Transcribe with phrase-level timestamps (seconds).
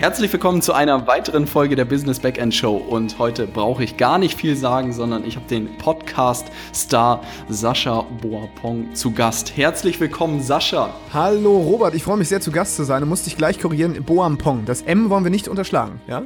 [0.00, 2.76] Herzlich willkommen zu einer weiteren Folge der Business Backend Show.
[2.76, 8.94] Und heute brauche ich gar nicht viel sagen, sondern ich habe den Podcast-Star Sascha Boapong
[8.94, 9.56] zu Gast.
[9.56, 10.94] Herzlich willkommen, Sascha.
[11.12, 11.96] Hallo, Robert.
[11.96, 13.00] Ich freue mich sehr, zu Gast zu sein.
[13.00, 14.00] Du musst dich gleich korrigieren.
[14.04, 14.66] Boampong.
[14.66, 16.22] Das M wollen wir nicht unterschlagen, ja?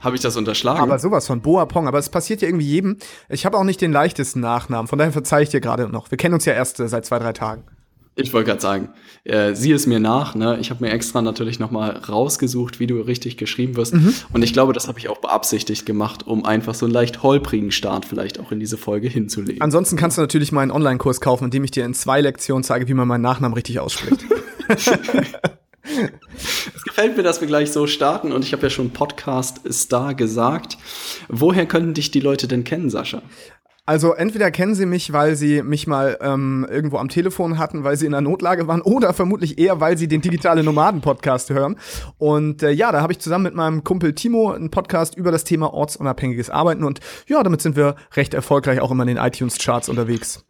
[0.00, 0.80] Habe ich das unterschlagen?
[0.80, 1.88] Aber sowas von Boapong.
[1.88, 2.98] Aber es passiert ja irgendwie jedem.
[3.28, 4.86] Ich habe auch nicht den leichtesten Nachnamen.
[4.86, 6.12] Von daher verzeihe ich dir gerade noch.
[6.12, 7.64] Wir kennen uns ja erst äh, seit zwei, drei Tagen.
[8.20, 8.88] Ich wollte gerade sagen,
[9.22, 10.34] äh, sieh es mir nach.
[10.34, 10.58] Ne?
[10.60, 13.94] Ich habe mir extra natürlich noch mal rausgesucht, wie du richtig geschrieben wirst.
[13.94, 14.12] Mhm.
[14.32, 17.70] Und ich glaube, das habe ich auch beabsichtigt gemacht, um einfach so einen leicht holprigen
[17.70, 19.62] Start vielleicht auch in diese Folge hinzulegen.
[19.62, 22.88] Ansonsten kannst du natürlich meinen Online-Kurs kaufen, in dem ich dir in zwei Lektionen zeige,
[22.88, 24.24] wie man meinen Nachnamen richtig ausspricht.
[25.88, 30.14] es gefällt mir, dass wir gleich so starten und ich habe ja schon Podcast Star
[30.14, 30.76] gesagt.
[31.28, 33.22] Woher könnten dich die Leute denn kennen, Sascha?
[33.88, 37.96] Also entweder kennen sie mich, weil sie mich mal ähm, irgendwo am Telefon hatten, weil
[37.96, 41.76] sie in der Notlage waren, oder vermutlich eher, weil sie den digitale Nomaden-Podcast hören.
[42.18, 45.44] Und äh, ja, da habe ich zusammen mit meinem Kumpel Timo einen Podcast über das
[45.44, 46.84] Thema ortsunabhängiges Arbeiten.
[46.84, 50.44] Und ja, damit sind wir recht erfolgreich auch immer in den iTunes-Charts unterwegs.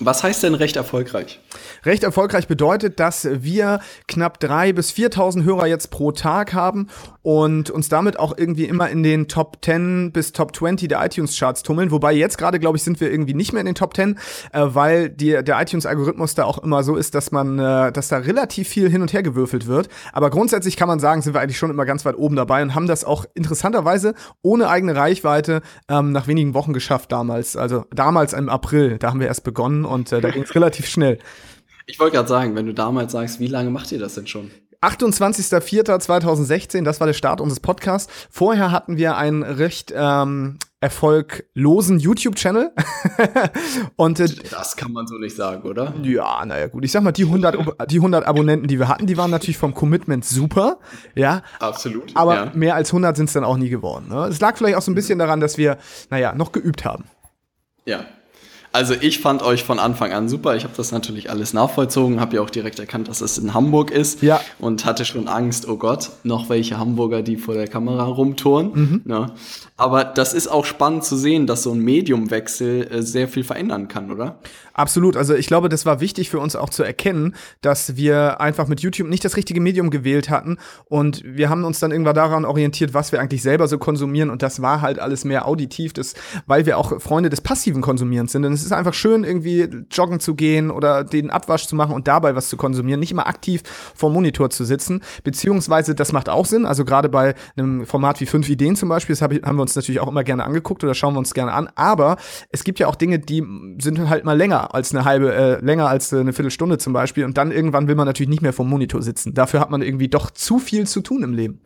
[0.00, 1.40] Was heißt denn recht erfolgreich?
[1.84, 3.78] Recht erfolgreich bedeutet, dass wir
[4.08, 6.88] knapp drei bis 4.000 Hörer jetzt pro Tag haben
[7.22, 11.62] und uns damit auch irgendwie immer in den Top 10 bis Top 20 der iTunes-Charts
[11.62, 11.92] tummeln.
[11.92, 14.18] Wobei jetzt gerade, glaube ich, sind wir irgendwie nicht mehr in den Top 10,
[14.52, 18.18] äh, weil die, der iTunes-Algorithmus da auch immer so ist, dass man, äh, dass da
[18.18, 19.88] relativ viel hin und her gewürfelt wird.
[20.12, 22.74] Aber grundsätzlich kann man sagen, sind wir eigentlich schon immer ganz weit oben dabei und
[22.74, 27.56] haben das auch interessanterweise ohne eigene Reichweite ähm, nach wenigen Wochen geschafft damals.
[27.56, 30.86] Also damals im April, da haben wir erst begonnen und äh, da ging es relativ
[30.86, 31.18] schnell.
[31.86, 34.50] Ich wollte gerade sagen, wenn du damals sagst, wie lange macht ihr das denn schon?
[34.84, 38.12] 28.04.2016, das war der Start unseres Podcasts.
[38.30, 42.72] Vorher hatten wir einen recht ähm, erfolglosen YouTube-Channel.
[43.96, 45.94] und äh, das kann man so nicht sagen, oder?
[46.02, 46.84] Ja, naja, gut.
[46.84, 47.56] Ich sag mal, die 100,
[47.90, 50.78] die 100 Abonnenten, die wir hatten, die waren natürlich vom Commitment super.
[51.14, 51.42] Ja.
[51.60, 52.14] Absolut.
[52.14, 52.52] Aber ja.
[52.54, 54.08] mehr als 100 sind es dann auch nie geworden.
[54.10, 54.26] Ne?
[54.26, 55.78] Es lag vielleicht auch so ein bisschen daran, dass wir,
[56.10, 57.04] naja, noch geübt haben.
[57.86, 58.04] Ja,
[58.74, 60.56] also ich fand euch von Anfang an super.
[60.56, 63.92] Ich habe das natürlich alles nachvollzogen, habe ja auch direkt erkannt, dass es in Hamburg
[63.92, 64.40] ist ja.
[64.58, 68.70] und hatte schon Angst, oh Gott, noch welche Hamburger, die vor der Kamera rumtouren.
[68.74, 69.02] Mhm.
[69.06, 69.26] Ja.
[69.76, 73.86] Aber das ist auch spannend zu sehen, dass so ein Mediumwechsel äh, sehr viel verändern
[73.86, 74.40] kann, oder?
[74.74, 75.16] Absolut.
[75.16, 78.80] Also ich glaube, das war wichtig für uns auch zu erkennen, dass wir einfach mit
[78.80, 80.58] YouTube nicht das richtige Medium gewählt hatten.
[80.86, 84.30] Und wir haben uns dann irgendwann daran orientiert, was wir eigentlich selber so konsumieren.
[84.30, 86.14] Und das war halt alles mehr auditiv, das,
[86.46, 88.42] weil wir auch Freunde des passiven Konsumierens sind.
[88.42, 92.08] Denn es ist einfach schön, irgendwie joggen zu gehen oder den Abwasch zu machen und
[92.08, 92.98] dabei was zu konsumieren.
[92.98, 93.62] Nicht immer aktiv
[93.94, 95.02] vor Monitor zu sitzen.
[95.22, 96.66] Beziehungsweise, das macht auch Sinn.
[96.66, 100.00] Also gerade bei einem Format wie fünf Ideen zum Beispiel, das haben wir uns natürlich
[100.00, 101.68] auch immer gerne angeguckt oder schauen wir uns gerne an.
[101.76, 102.16] Aber
[102.50, 103.46] es gibt ja auch Dinge, die
[103.78, 107.24] sind halt mal länger als eine halbe, äh, länger als eine Viertelstunde zum Beispiel.
[107.24, 109.34] Und dann irgendwann will man natürlich nicht mehr vom Monitor sitzen.
[109.34, 111.60] Dafür hat man irgendwie doch zu viel zu tun im Leben.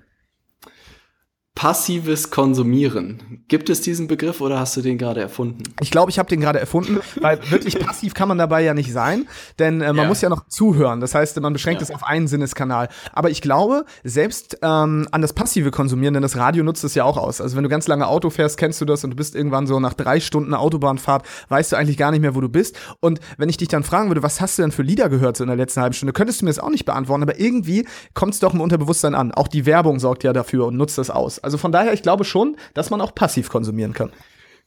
[1.59, 3.43] Passives Konsumieren.
[3.49, 5.65] Gibt es diesen Begriff oder hast du den gerade erfunden?
[5.81, 8.93] Ich glaube, ich habe den gerade erfunden, weil wirklich passiv kann man dabei ja nicht
[8.93, 9.27] sein,
[9.59, 10.07] denn äh, man ja.
[10.07, 11.01] muss ja noch zuhören.
[11.01, 11.89] Das heißt, man beschränkt ja.
[11.89, 12.89] es auf einen Sinneskanal.
[13.13, 17.03] Aber ich glaube, selbst ähm, an das passive Konsumieren, denn das Radio nutzt es ja
[17.03, 17.41] auch aus.
[17.41, 19.81] Also wenn du ganz lange Auto fährst, kennst du das und du bist irgendwann so
[19.81, 22.79] nach drei Stunden Autobahnfahrt, weißt du eigentlich gar nicht mehr, wo du bist.
[23.01, 25.43] Und wenn ich dich dann fragen würde, was hast du denn für Lieder gehört so
[25.43, 27.25] in der letzten halben Stunde, könntest du mir das auch nicht beantworten.
[27.25, 29.33] Aber irgendwie kommt es doch im Unterbewusstsein an.
[29.33, 31.41] Auch die Werbung sorgt ja dafür und nutzt das aus.
[31.49, 34.13] Also von daher, ich glaube schon, dass man auch passiv konsumieren kann.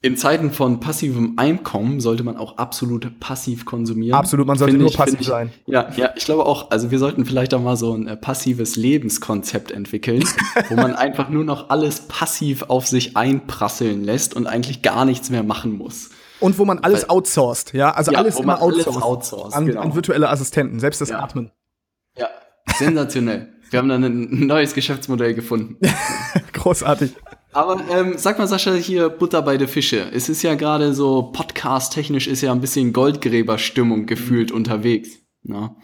[0.01, 4.17] In Zeiten von passivem Einkommen sollte man auch absolut passiv konsumieren.
[4.17, 5.53] Absolut, man sollte nur ich, passiv ich, sein.
[5.67, 8.77] Ja, ja, ich glaube auch, also wir sollten vielleicht auch mal so ein äh, passives
[8.77, 10.23] Lebenskonzept entwickeln,
[10.69, 15.29] wo man einfach nur noch alles passiv auf sich einprasseln lässt und eigentlich gar nichts
[15.29, 16.09] mehr machen muss.
[16.39, 19.67] Und wo man alles Weil, outsourced, ja, also ja, alles immer outsourced, alles outsourced an,
[19.67, 19.81] genau.
[19.81, 21.19] an, virtuelle Assistenten, selbst das ja.
[21.19, 21.51] Atmen.
[22.17, 22.27] Ja,
[22.73, 23.49] sensationell.
[23.69, 25.77] Wir haben dann ein neues Geschäftsmodell gefunden.
[26.53, 27.13] Großartig.
[27.53, 30.09] Aber ähm, sag mal, Sascha, hier Butter bei der Fische.
[30.13, 34.57] Es ist ja gerade so, podcast-technisch ist ja ein bisschen Goldgräberstimmung gefühlt mhm.
[34.57, 35.19] unterwegs.
[35.43, 35.75] Ne?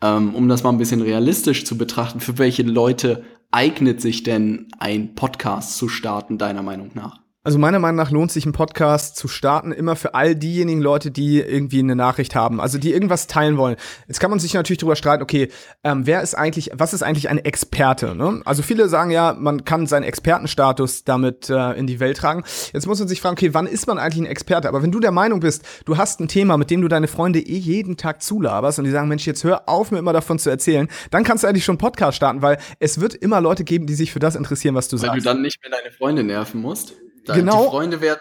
[0.00, 4.68] Ähm, um das mal ein bisschen realistisch zu betrachten, für welche Leute eignet sich denn
[4.78, 7.19] ein Podcast zu starten, deiner Meinung nach?
[7.42, 11.10] Also meiner Meinung nach lohnt sich ein Podcast zu starten immer für all diejenigen Leute,
[11.10, 13.76] die irgendwie eine Nachricht haben, also die irgendwas teilen wollen.
[14.08, 15.48] Jetzt kann man sich natürlich darüber streiten, okay,
[15.82, 18.14] ähm, wer ist eigentlich, was ist eigentlich ein Experte?
[18.14, 18.42] Ne?
[18.44, 22.44] Also viele sagen ja, man kann seinen Expertenstatus damit äh, in die Welt tragen.
[22.74, 24.68] Jetzt muss man sich fragen, okay, wann ist man eigentlich ein Experte?
[24.68, 27.40] Aber wenn du der Meinung bist, du hast ein Thema, mit dem du deine Freunde
[27.40, 30.50] eh jeden Tag zulaberst und die sagen, Mensch, jetzt hör auf, mir immer davon zu
[30.50, 33.86] erzählen, dann kannst du eigentlich schon einen Podcast starten, weil es wird immer Leute geben,
[33.86, 35.12] die sich für das interessieren, was du weil sagst.
[35.12, 36.92] Weil du dann nicht mehr deine Freunde nerven musst.
[37.26, 37.64] Genau.
[37.64, 38.20] Die Freunde werden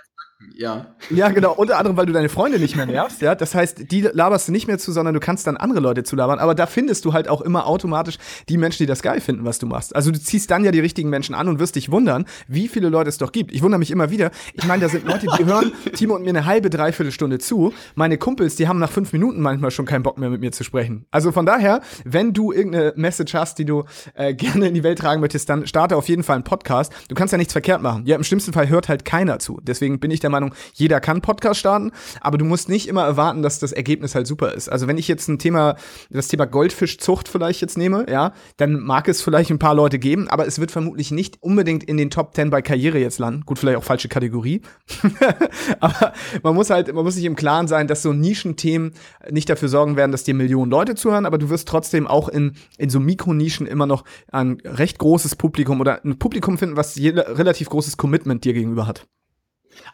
[0.55, 0.95] Ja.
[1.09, 1.53] Ja, genau.
[1.53, 3.35] Unter anderem, weil du deine Freunde nicht mehr nervst, ja.
[3.35, 6.39] Das heißt, die laberst du nicht mehr zu, sondern du kannst dann andere Leute zulabern.
[6.39, 9.59] Aber da findest du halt auch immer automatisch die Menschen, die das geil finden, was
[9.59, 9.95] du machst.
[9.95, 12.87] Also du ziehst dann ja die richtigen Menschen an und wirst dich wundern, wie viele
[12.87, 13.51] Leute es doch gibt.
[13.51, 14.31] Ich wundere mich immer wieder.
[14.53, 17.73] Ich meine, da sind Leute, die hören Timo und mir eine halbe, dreiviertel Stunde zu.
[17.95, 20.63] Meine Kumpels, die haben nach fünf Minuten manchmal schon keinen Bock mehr mit mir zu
[20.63, 21.05] sprechen.
[21.11, 23.83] Also von daher, wenn du irgendeine Message hast, die du
[24.13, 26.93] äh, gerne in die Welt tragen möchtest, dann starte auf jeden Fall einen Podcast.
[27.09, 28.05] Du kannst ja nichts verkehrt machen.
[28.05, 29.59] Ja, im schlimmsten Fall hört halt keiner zu.
[29.63, 31.91] Deswegen bin ich der Meinung, jeder kann Podcast starten,
[32.21, 34.69] aber du musst nicht immer erwarten, dass das Ergebnis halt super ist.
[34.69, 35.75] Also wenn ich jetzt ein Thema,
[36.09, 40.27] das Thema Goldfischzucht vielleicht jetzt nehme, ja, dann mag es vielleicht ein paar Leute geben,
[40.29, 43.43] aber es wird vermutlich nicht unbedingt in den Top 10 bei Karriere jetzt landen.
[43.45, 44.61] Gut, vielleicht auch falsche Kategorie.
[45.79, 48.93] aber man muss halt, man muss sich im Klaren sein, dass so Nischenthemen
[49.29, 52.53] nicht dafür sorgen werden, dass dir Millionen Leute zuhören, aber du wirst trotzdem auch in,
[52.77, 57.69] in so Mikronischen immer noch ein recht großes Publikum oder ein Publikum finden, was relativ
[57.69, 59.07] großes Commitment dir gegenüber hat.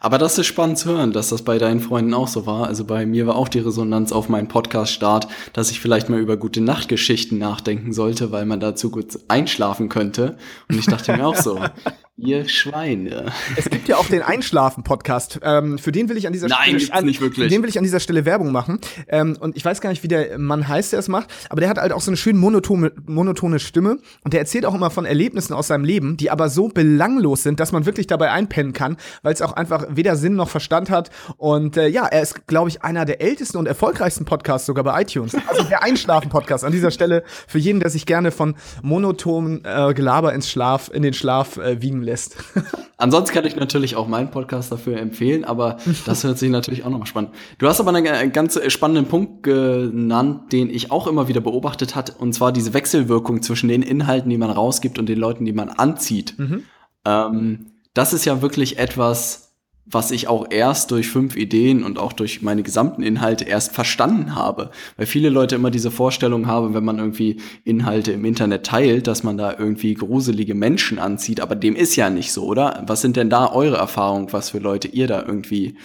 [0.00, 2.66] Aber das ist spannend zu hören, dass das bei deinen Freunden auch so war.
[2.66, 6.36] Also bei mir war auch die Resonanz auf meinen Podcast-Start, dass ich vielleicht mal über
[6.36, 10.36] gute Nachtgeschichten nachdenken sollte, weil man dazu gut einschlafen könnte.
[10.68, 11.58] Und ich dachte mir auch so,
[12.18, 13.26] Ihr Schweine.
[13.56, 15.38] Es gibt ja auch den Einschlafen-Podcast.
[15.42, 16.90] Ähm, für den will ich an dieser Nein, Stelle.
[16.94, 17.50] Nein, nicht wirklich.
[17.50, 18.80] den will ich an dieser Stelle Werbung machen.
[19.08, 21.68] Ähm, und ich weiß gar nicht, wie der Mann heißt, der es macht, aber der
[21.68, 23.98] hat halt auch so eine schön monotone, monotone Stimme.
[24.24, 27.60] Und der erzählt auch immer von Erlebnissen aus seinem Leben, die aber so belanglos sind,
[27.60, 31.10] dass man wirklich dabei einpennen kann, weil es auch einfach weder Sinn noch Verstand hat.
[31.36, 35.02] Und äh, ja, er ist, glaube ich, einer der ältesten und erfolgreichsten Podcasts sogar bei
[35.02, 35.36] iTunes.
[35.48, 40.32] Also der Einschlafen-Podcast an dieser Stelle für jeden, der sich gerne von monotonen äh, Gelaber
[40.32, 42.36] ins Schlaf, in den Schlaf äh, wiegen lässt.
[42.96, 45.76] Ansonsten kann ich natürlich auch meinen Podcast dafür empfehlen, aber
[46.06, 47.32] das hört sich natürlich auch nochmal spannend.
[47.58, 52.18] Du hast aber einen ganz spannenden Punkt genannt, den ich auch immer wieder beobachtet hat,
[52.18, 55.68] und zwar diese Wechselwirkung zwischen den Inhalten, die man rausgibt und den Leuten, die man
[55.68, 56.38] anzieht.
[56.38, 56.62] Mhm.
[57.04, 59.45] Ähm, das ist ja wirklich etwas,
[59.88, 64.34] was ich auch erst durch fünf Ideen und auch durch meine gesamten Inhalte erst verstanden
[64.34, 64.70] habe.
[64.96, 69.22] Weil viele Leute immer diese Vorstellung haben, wenn man irgendwie Inhalte im Internet teilt, dass
[69.22, 72.82] man da irgendwie gruselige Menschen anzieht, aber dem ist ja nicht so, oder?
[72.86, 75.76] Was sind denn da eure Erfahrungen, was für Leute ihr da irgendwie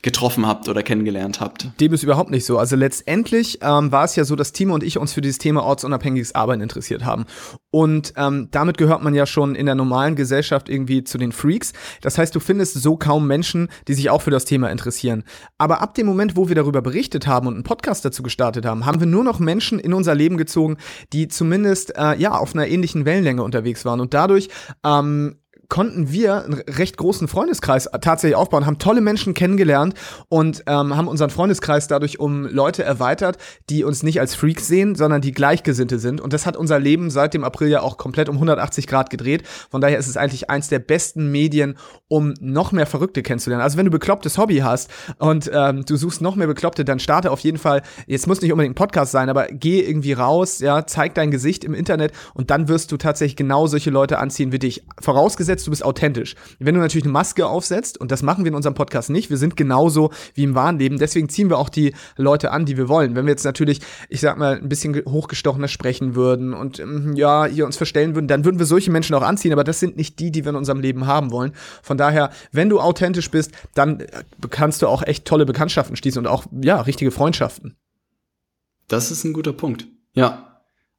[0.00, 1.68] getroffen habt oder kennengelernt habt?
[1.80, 2.56] Dem ist überhaupt nicht so.
[2.56, 5.64] Also letztendlich ähm, war es ja so, dass Timo und ich uns für dieses Thema
[5.64, 7.26] ortsunabhängiges Arbeiten interessiert haben.
[7.70, 11.72] Und ähm, damit gehört man ja schon in der normalen Gesellschaft irgendwie zu den Freaks.
[12.00, 13.49] Das heißt, du findest so kaum Menschen,
[13.88, 15.24] die sich auch für das Thema interessieren.
[15.58, 18.86] Aber ab dem Moment, wo wir darüber berichtet haben und einen Podcast dazu gestartet haben,
[18.86, 20.76] haben wir nur noch Menschen in unser Leben gezogen,
[21.12, 24.00] die zumindest äh, ja auf einer ähnlichen Wellenlänge unterwegs waren.
[24.00, 24.48] Und dadurch
[24.84, 25.36] ähm,
[25.70, 29.94] konnten wir einen recht großen Freundeskreis tatsächlich aufbauen, haben tolle Menschen kennengelernt
[30.28, 33.38] und ähm, haben unseren Freundeskreis dadurch um Leute erweitert,
[33.70, 36.20] die uns nicht als Freaks sehen, sondern die Gleichgesinnte sind.
[36.20, 39.44] Und das hat unser Leben seit dem April ja auch komplett um 180 Grad gedreht.
[39.70, 41.76] Von daher ist es eigentlich eins der besten Medien,
[42.08, 43.62] um noch mehr Verrückte kennenzulernen.
[43.62, 47.30] Also wenn du beklopptes Hobby hast und ähm, du suchst noch mehr Bekloppte, dann starte
[47.30, 50.84] auf jeden Fall, jetzt muss nicht unbedingt ein Podcast sein, aber geh irgendwie raus, ja,
[50.86, 54.58] zeig dein Gesicht im Internet und dann wirst du tatsächlich genau solche Leute anziehen wie
[54.58, 54.82] dich.
[55.00, 56.34] Vorausgesetzt, vorausgesetzt, du bist authentisch.
[56.58, 59.36] Wenn du natürlich eine Maske aufsetzt, und das machen wir in unserem Podcast nicht, wir
[59.36, 62.88] sind genauso wie im wahren Leben, deswegen ziehen wir auch die Leute an, die wir
[62.88, 63.14] wollen.
[63.14, 67.46] Wenn wir jetzt natürlich, ich sag mal, ein bisschen hochgestochener sprechen würden und ähm, ja,
[67.46, 70.18] hier uns verstellen würden, dann würden wir solche Menschen auch anziehen, aber das sind nicht
[70.18, 71.52] die, die wir in unserem Leben haben wollen.
[71.82, 74.06] Von daher, wenn du authentisch bist, dann äh,
[74.50, 77.76] kannst du auch echt tolle Bekanntschaften schließen und auch, ja, richtige Freundschaften.
[78.88, 79.86] Das ist ein guter Punkt.
[80.14, 80.49] Ja,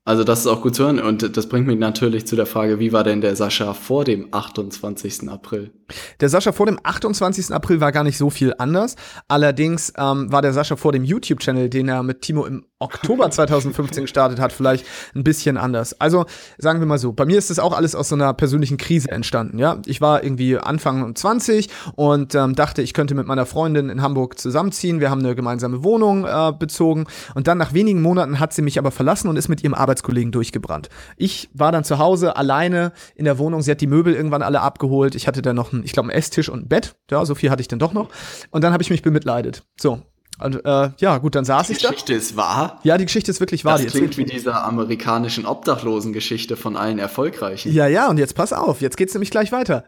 [0.03, 2.79] also das ist auch gut zu hören und das bringt mich natürlich zu der Frage,
[2.79, 5.29] wie war denn der Sascha vor dem 28.
[5.29, 5.71] April?
[6.19, 7.53] Der Sascha vor dem 28.
[7.53, 8.95] April war gar nicht so viel anders.
[9.27, 14.03] Allerdings ähm, war der Sascha vor dem YouTube-Channel, den er mit Timo im Oktober 2015
[14.03, 14.85] gestartet hat, vielleicht
[15.15, 15.99] ein bisschen anders.
[15.99, 16.25] Also
[16.57, 19.11] sagen wir mal so, bei mir ist das auch alles aus so einer persönlichen Krise
[19.11, 19.59] entstanden.
[19.59, 24.01] Ja, ich war irgendwie Anfang 20 und ähm, dachte, ich könnte mit meiner Freundin in
[24.01, 24.99] Hamburg zusammenziehen.
[24.99, 28.79] Wir haben eine gemeinsame Wohnung äh, bezogen und dann nach wenigen Monaten hat sie mich
[28.79, 30.89] aber verlassen und ist mit ihrem Arbeitskollegen durchgebrannt.
[31.17, 33.61] Ich war dann zu Hause alleine in der Wohnung.
[33.61, 35.15] Sie hat die Möbel irgendwann alle abgeholt.
[35.15, 36.95] Ich hatte dann noch, einen, ich glaube, einen Esstisch und ein Bett.
[37.09, 38.09] Ja, so viel hatte ich dann doch noch.
[38.49, 39.63] Und dann habe ich mich bemitleidet.
[39.79, 40.01] So,
[40.43, 41.89] und äh, ja, gut, dann saß die ich da.
[41.89, 42.79] Die Geschichte ist wahr?
[42.83, 43.77] Ja, die Geschichte ist wirklich wahr.
[43.77, 47.71] Das klingt wie dieser amerikanischen Obdachlosen-Geschichte von allen Erfolgreichen.
[47.71, 49.85] Ja, ja, und jetzt pass auf, jetzt geht's nämlich gleich weiter.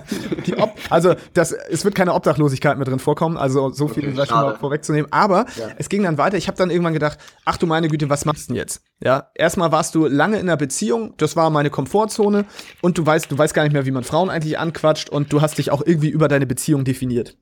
[0.90, 4.56] also, das, es wird keine Obdachlosigkeit mehr drin vorkommen, also so viel okay, schon mal
[4.56, 5.12] vorwegzunehmen.
[5.12, 5.68] Aber ja.
[5.78, 6.36] es ging dann weiter.
[6.36, 8.82] Ich habe dann irgendwann gedacht, ach du meine Güte, was machst du denn jetzt?
[9.02, 12.44] Ja, erstmal warst du lange in einer Beziehung, das war meine Komfortzone
[12.82, 15.40] und du weißt, du weißt gar nicht mehr, wie man Frauen eigentlich anquatscht und du
[15.40, 17.36] hast dich auch irgendwie über deine Beziehung definiert.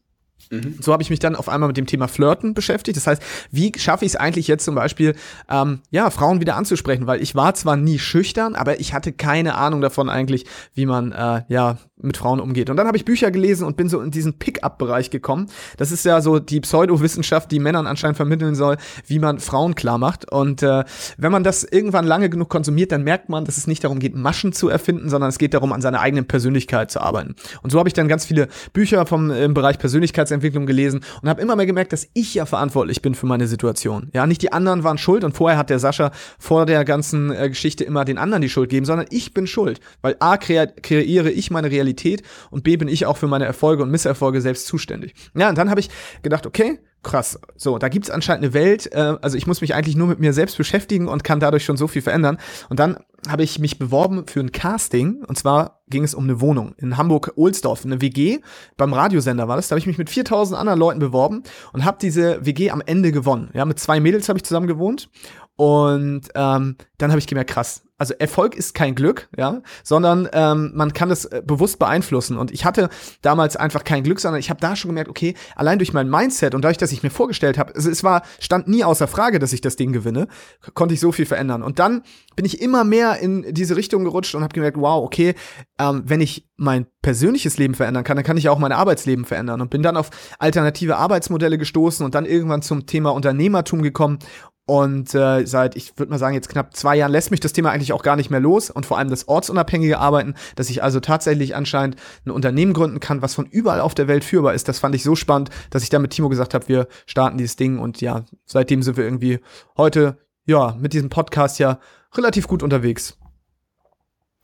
[0.50, 0.76] Mhm.
[0.80, 2.96] So habe ich mich dann auf einmal mit dem Thema Flirten beschäftigt.
[2.96, 5.14] Das heißt, wie schaffe ich es eigentlich jetzt zum Beispiel,
[5.50, 7.06] ähm, ja, Frauen wieder anzusprechen?
[7.06, 11.12] Weil ich war zwar nie schüchtern, aber ich hatte keine Ahnung davon eigentlich, wie man
[11.12, 12.68] äh, ja mit Frauen umgeht.
[12.68, 15.46] Und dann habe ich Bücher gelesen und bin so in diesen Pick-up-Bereich gekommen.
[15.78, 18.76] Das ist ja so die Pseudowissenschaft, die Männern anscheinend vermitteln soll,
[19.06, 20.30] wie man Frauen klar macht.
[20.30, 20.84] Und äh,
[21.16, 24.14] wenn man das irgendwann lange genug konsumiert, dann merkt man, dass es nicht darum geht,
[24.14, 27.34] Maschen zu erfinden, sondern es geht darum, an seiner eigenen Persönlichkeit zu arbeiten.
[27.62, 29.78] Und so habe ich dann ganz viele Bücher vom im Bereich
[30.26, 34.10] Persönlichkeitsentwicklung gelesen und habe immer mehr gemerkt, dass ich ja verantwortlich bin für meine Situation.
[34.12, 37.48] Ja, nicht die anderen waren schuld und vorher hat der Sascha vor der ganzen äh,
[37.48, 41.50] Geschichte immer den anderen die Schuld gegeben, sondern ich bin schuld, weil a kreiere ich
[41.50, 45.14] meine Realität und B bin ich auch für meine Erfolge und Misserfolge selbst zuständig.
[45.34, 45.90] Ja, und dann habe ich
[46.22, 47.38] gedacht, okay, krass.
[47.56, 50.18] So, da gibt es anscheinend eine Welt, äh, also ich muss mich eigentlich nur mit
[50.18, 52.38] mir selbst beschäftigen und kann dadurch schon so viel verändern.
[52.68, 52.98] Und dann
[53.28, 56.96] habe ich mich beworben für ein Casting und zwar ging es um eine Wohnung in
[56.96, 58.40] Hamburg-Ohlsdorf, eine WG,
[58.76, 59.68] beim Radiosender war das.
[59.68, 63.12] Da habe ich mich mit 4000 anderen Leuten beworben und habe diese WG am Ende
[63.12, 63.50] gewonnen.
[63.54, 65.08] Ja, mit zwei Mädels habe ich zusammen gewohnt
[65.56, 70.72] und ähm, dann habe ich gemerkt, krass, also Erfolg ist kein Glück, ja, sondern ähm,
[70.74, 72.36] man kann es äh, bewusst beeinflussen.
[72.36, 72.90] Und ich hatte
[73.22, 76.54] damals einfach kein Glück, sondern ich habe da schon gemerkt, okay, allein durch mein Mindset
[76.54, 79.52] und dadurch, dass ich mir vorgestellt habe, also es war stand nie außer Frage, dass
[79.52, 80.28] ich das Ding gewinne,
[80.74, 81.62] konnte ich so viel verändern.
[81.62, 82.02] Und dann
[82.34, 85.34] bin ich immer mehr in diese Richtung gerutscht und habe gemerkt, wow, okay,
[85.78, 89.60] ähm, wenn ich mein persönliches Leben verändern kann, dann kann ich auch mein Arbeitsleben verändern
[89.60, 94.18] und bin dann auf alternative Arbeitsmodelle gestoßen und dann irgendwann zum Thema Unternehmertum gekommen
[94.66, 97.70] und äh, seit, ich würde mal sagen, jetzt knapp zwei Jahren lässt mich das Thema
[97.70, 100.98] eigentlich auch gar nicht mehr los und vor allem das ortsunabhängige Arbeiten, dass ich also
[100.98, 104.66] tatsächlich anscheinend ein Unternehmen gründen kann, was von überall auf der Welt führbar ist.
[104.66, 107.54] Das fand ich so spannend, dass ich da mit Timo gesagt habe, wir starten dieses
[107.54, 109.38] Ding und ja, seitdem sind wir irgendwie
[109.76, 111.78] heute, ja, mit diesem Podcast ja
[112.14, 113.16] relativ gut unterwegs.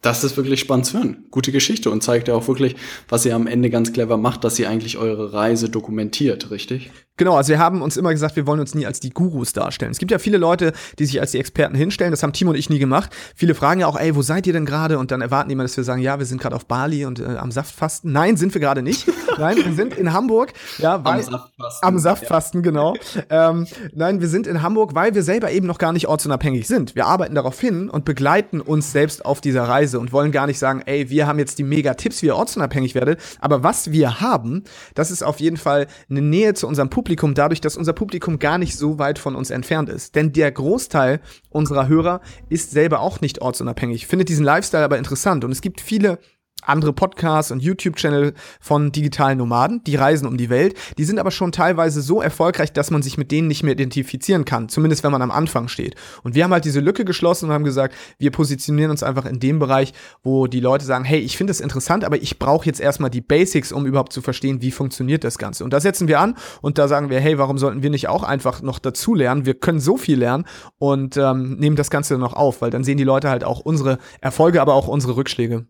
[0.03, 1.27] Das ist wirklich spannend zu hören.
[1.31, 2.77] Gute Geschichte und zeigt ja auch wirklich,
[3.09, 6.91] was ihr am Ende ganz clever macht, dass ihr eigentlich eure Reise dokumentiert, richtig?
[7.19, 9.93] Genau, also wir haben uns immer gesagt, wir wollen uns nie als die Gurus darstellen.
[9.93, 12.11] Es gibt ja viele Leute, die sich als die Experten hinstellen.
[12.11, 13.15] Das haben Timo und ich nie gemacht.
[13.37, 14.99] Viele fragen ja auch, ey, wo seid ihr denn gerade?
[14.99, 17.21] Und dann erwarten die immer, dass wir sagen, ja, wir sind gerade auf Bali und
[17.21, 18.13] äh, am Saftfasten.
[18.13, 19.07] Nein, sind wir gerade nicht.
[19.39, 20.55] Nein, wir sind in Hamburg.
[20.79, 21.89] Ja, weil, am Saftfasten.
[21.89, 22.71] Am Saftfasten, ja.
[22.71, 22.95] genau.
[23.29, 26.95] Ähm, nein, wir sind in Hamburg, weil wir selber eben noch gar nicht ortsunabhängig sind.
[26.95, 30.59] Wir arbeiten darauf hin und begleiten uns selbst auf dieser Reise und wollen gar nicht
[30.59, 33.21] sagen, ey, wir haben jetzt die mega Tipps, wie ihr ortsunabhängig werdet.
[33.41, 34.65] Aber was wir haben,
[34.95, 38.39] das ist auf jeden Fall eine Nähe zu unserem Publikum Publikum dadurch, dass unser Publikum
[38.39, 40.15] gar nicht so weit von uns entfernt ist.
[40.15, 45.45] Denn der Großteil unserer Hörer ist selber auch nicht ortsunabhängig, findet diesen Lifestyle aber interessant.
[45.45, 46.19] Und es gibt viele
[46.63, 50.75] andere Podcasts und YouTube-Channel von digitalen Nomaden, die reisen um die Welt.
[50.99, 54.45] Die sind aber schon teilweise so erfolgreich, dass man sich mit denen nicht mehr identifizieren
[54.45, 55.97] kann, zumindest wenn man am Anfang steht.
[56.23, 59.41] Und wir haben halt diese Lücke geschlossen und haben gesagt, wir positionieren uns einfach in
[59.41, 59.93] dem Bereich,
[60.23, 63.21] wo die Leute sagen, hey, ich finde es interessant, aber ich brauche jetzt erstmal die
[63.21, 65.65] Basics, um überhaupt zu verstehen, wie funktioniert das Ganze.
[65.65, 68.23] Und da setzen wir an und da sagen wir, hey, warum sollten wir nicht auch
[68.23, 69.47] einfach noch dazu lernen?
[69.47, 70.45] Wir können so viel lernen
[70.79, 73.99] und ähm, nehmen das Ganze noch auf, weil dann sehen die Leute halt auch unsere
[74.21, 75.67] Erfolge, aber auch unsere Rückschläge.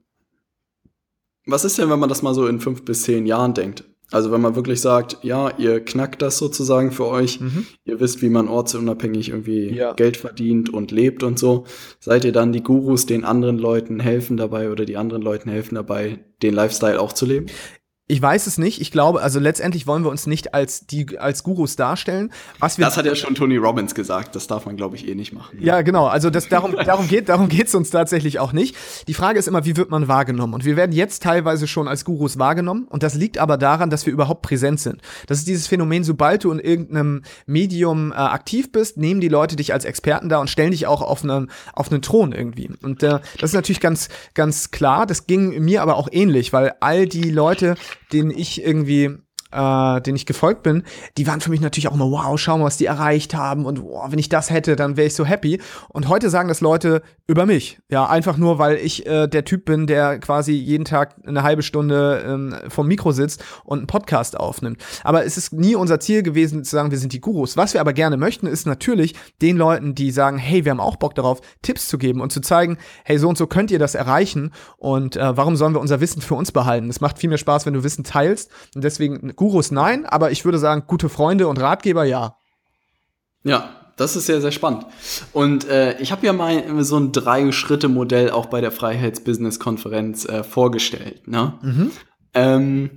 [1.47, 3.85] Was ist denn, wenn man das mal so in fünf bis zehn Jahren denkt?
[4.13, 7.67] Also wenn man wirklich sagt, ja, ihr knackt das sozusagen für euch, mhm.
[7.85, 9.95] ihr wisst, wie man ortsunabhängig irgendwie ja.
[9.95, 11.65] Geld verdient und lebt und so,
[11.99, 15.77] seid ihr dann die Gurus, den anderen Leuten helfen dabei oder die anderen Leuten helfen
[15.77, 17.47] dabei, den Lifestyle auch zu leben?
[18.13, 18.83] Ich weiß es nicht.
[18.83, 22.31] Ich glaube, also letztendlich wollen wir uns nicht als die als Gurus darstellen.
[22.59, 24.37] Was wir das hat ja schon Tony Robbins gesagt.
[24.37, 25.57] Das darf man, glaube ich, eh nicht machen.
[25.59, 26.09] Ja, genau.
[26.09, 28.77] Also das darum darum geht darum geht's uns tatsächlich auch nicht.
[29.09, 30.53] Die Frage ist immer, wie wird man wahrgenommen?
[30.53, 32.87] Und wir werden jetzt teilweise schon als Gurus wahrgenommen.
[32.91, 35.01] Und das liegt aber daran, dass wir überhaupt präsent sind.
[35.27, 39.57] Das ist dieses Phänomen: Sobald du in irgendeinem Medium äh, aktiv bist, nehmen die Leute
[39.57, 42.69] dich als Experten da und stellen dich auch auf einen auf einen Thron irgendwie.
[42.83, 45.07] Und äh, das ist natürlich ganz ganz klar.
[45.07, 47.77] Das ging mir aber auch ähnlich, weil all die Leute
[48.13, 49.17] den ich irgendwie
[49.53, 50.83] äh, den ich gefolgt bin,
[51.17, 53.83] die waren für mich natürlich auch immer, wow, schau mal, was die erreicht haben und
[53.83, 55.61] wow, wenn ich das hätte, dann wäre ich so happy.
[55.89, 57.79] Und heute sagen das Leute über mich.
[57.89, 61.63] Ja, einfach nur, weil ich äh, der Typ bin, der quasi jeden Tag eine halbe
[61.63, 64.83] Stunde ähm, vom Mikro sitzt und einen Podcast aufnimmt.
[65.05, 67.57] Aber es ist nie unser Ziel gewesen, zu sagen, wir sind die Gurus.
[67.57, 70.97] Was wir aber gerne möchten, ist natürlich den Leuten, die sagen, hey, wir haben auch
[70.97, 73.95] Bock darauf, Tipps zu geben und zu zeigen, hey, so und so könnt ihr das
[73.95, 76.91] erreichen und äh, warum sollen wir unser Wissen für uns behalten?
[76.91, 80.45] Es macht viel mehr Spaß, wenn du Wissen teilst und deswegen Gurus nein, aber ich
[80.45, 82.37] würde sagen, gute Freunde und Ratgeber ja.
[83.43, 84.87] Ja, das ist sehr, sehr spannend.
[85.33, 91.27] Und äh, ich habe ja mal so ein Drei-Schritte-Modell auch bei der Freiheits-Business-Konferenz äh, vorgestellt.
[91.27, 91.55] Ne?
[91.61, 91.91] Mhm.
[92.35, 92.91] Ähm,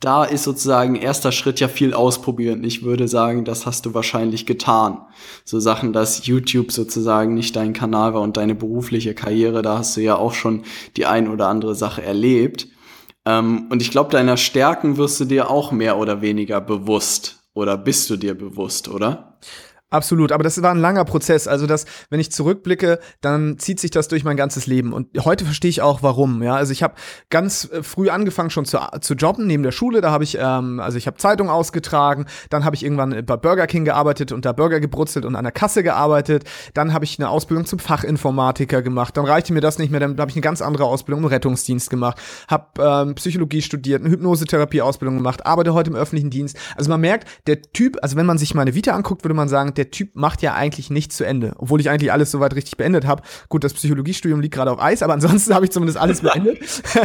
[0.00, 2.64] da ist sozusagen erster Schritt ja viel ausprobieren.
[2.64, 4.96] Ich würde sagen, das hast du wahrscheinlich getan.
[5.44, 9.94] So Sachen, dass YouTube sozusagen nicht dein Kanal war und deine berufliche Karriere, da hast
[9.98, 10.62] du ja auch schon
[10.96, 12.66] die ein oder andere Sache erlebt.
[13.30, 17.38] Ähm, und ich glaube, deiner Stärken wirst du dir auch mehr oder weniger bewusst.
[17.54, 19.38] Oder bist du dir bewusst, oder?
[19.90, 21.48] Absolut, aber das war ein langer Prozess.
[21.48, 24.92] Also das, wenn ich zurückblicke, dann zieht sich das durch mein ganzes Leben.
[24.92, 26.44] Und heute verstehe ich auch, warum.
[26.44, 26.94] Ja, also ich habe
[27.28, 30.00] ganz äh, früh angefangen schon zu, zu jobben neben der Schule.
[30.00, 32.26] Da habe ich, ähm, also ich habe Zeitung ausgetragen.
[32.50, 35.52] Dann habe ich irgendwann bei Burger King gearbeitet und da Burger gebrutzelt und an der
[35.52, 36.44] Kasse gearbeitet.
[36.72, 39.16] Dann habe ich eine Ausbildung zum Fachinformatiker gemacht.
[39.16, 39.98] Dann reichte mir das nicht mehr.
[39.98, 42.20] Dann habe ich eine ganz andere Ausbildung im Rettungsdienst gemacht.
[42.46, 45.46] Habe ähm, Psychologie studiert, eine Hypnosetherapie-Ausbildung gemacht.
[45.46, 46.56] Arbeite heute im öffentlichen Dienst.
[46.76, 49.74] Also man merkt, der Typ, also wenn man sich meine Vita anguckt, würde man sagen,
[49.80, 53.06] der Typ macht ja eigentlich nichts zu Ende, obwohl ich eigentlich alles soweit richtig beendet
[53.06, 53.22] habe.
[53.48, 56.58] Gut, das Psychologiestudium liegt gerade auf Eis, aber ansonsten habe ich zumindest alles beendet.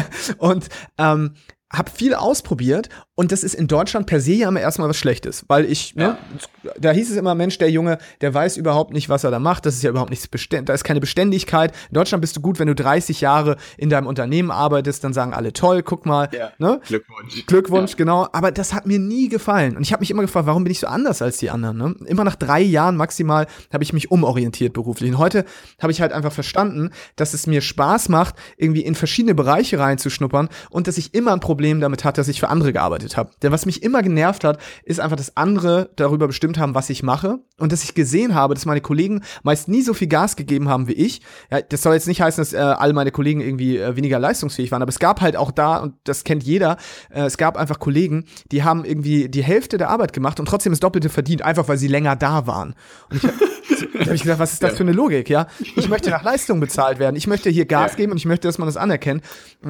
[0.39, 0.67] und
[0.97, 1.35] ähm,
[1.77, 5.45] habe viel ausprobiert und das ist in Deutschland per se ja immer erstmal was Schlechtes,
[5.47, 6.17] weil ich, ne,
[6.63, 6.71] ja.
[6.77, 9.65] da hieß es immer, Mensch, der Junge, der weiß überhaupt nicht, was er da macht,
[9.65, 10.27] das ist ja überhaupt nichts
[10.65, 11.73] da ist keine Beständigkeit.
[11.89, 15.33] In Deutschland bist du gut, wenn du 30 Jahre in deinem Unternehmen arbeitest, dann sagen
[15.33, 16.51] alle toll, guck mal, ja.
[16.57, 16.81] ne?
[16.85, 17.45] Glückwunsch.
[17.45, 17.97] Glückwunsch, ja.
[17.97, 20.71] genau, aber das hat mir nie gefallen und ich habe mich immer gefragt, warum bin
[20.71, 21.95] ich so anders als die anderen, ne?
[22.05, 25.45] Immer nach drei Jahren maximal habe ich mich umorientiert beruflich und heute
[25.81, 30.49] habe ich halt einfach verstanden, dass es mir Spaß macht, irgendwie in verschiedene Bereiche reinzuschnuppern
[30.69, 33.31] und dass ich immer ein Problem damit hatte, dass ich für andere gearbeitet habe.
[33.41, 37.03] Denn was mich immer genervt hat, ist einfach, dass andere darüber bestimmt haben, was ich
[37.03, 40.69] mache und dass ich gesehen habe, dass meine Kollegen meist nie so viel Gas gegeben
[40.69, 41.21] haben wie ich.
[41.51, 44.71] Ja, das soll jetzt nicht heißen, dass äh, all meine Kollegen irgendwie äh, weniger leistungsfähig
[44.71, 46.77] waren, aber es gab halt auch da, und das kennt jeder,
[47.09, 50.71] äh, es gab einfach Kollegen, die haben irgendwie die Hälfte der Arbeit gemacht und trotzdem
[50.71, 52.75] das Doppelte verdient, einfach weil sie länger da waren.
[53.09, 53.29] Und ich,
[53.93, 55.47] da habe ich gedacht, was ist das für eine Logik, ja?
[55.75, 57.15] Ich möchte nach Leistung bezahlt werden.
[57.15, 57.97] Ich möchte hier Gas ja.
[57.97, 59.23] geben und ich möchte, dass man das anerkennt.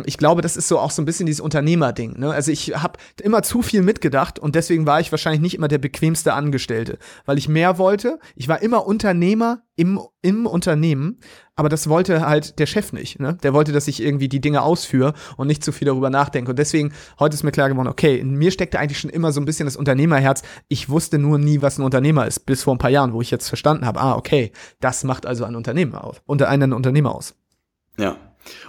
[0.05, 1.39] Ich glaube, das ist so auch so ein bisschen dieses
[1.75, 2.19] Unternehmerding.
[2.19, 2.31] Ne?
[2.31, 5.77] Also ich habe immer zu viel mitgedacht und deswegen war ich wahrscheinlich nicht immer der
[5.77, 8.19] bequemste Angestellte, weil ich mehr wollte.
[8.35, 11.19] Ich war immer Unternehmer im, im Unternehmen,
[11.55, 13.19] aber das wollte halt der Chef nicht.
[13.19, 13.37] Ne?
[13.43, 16.51] Der wollte, dass ich irgendwie die Dinge ausführe und nicht zu viel darüber nachdenke.
[16.51, 19.41] Und deswegen, heute ist mir klar geworden, okay, in mir steckte eigentlich schon immer so
[19.41, 20.43] ein bisschen das Unternehmerherz.
[20.67, 23.31] Ich wusste nur nie, was ein Unternehmer ist, bis vor ein paar Jahren, wo ich
[23.31, 27.35] jetzt verstanden habe, ah, okay, das macht also ein Unternehmer aus, unter einen Unternehmer aus.
[27.97, 28.17] Ja.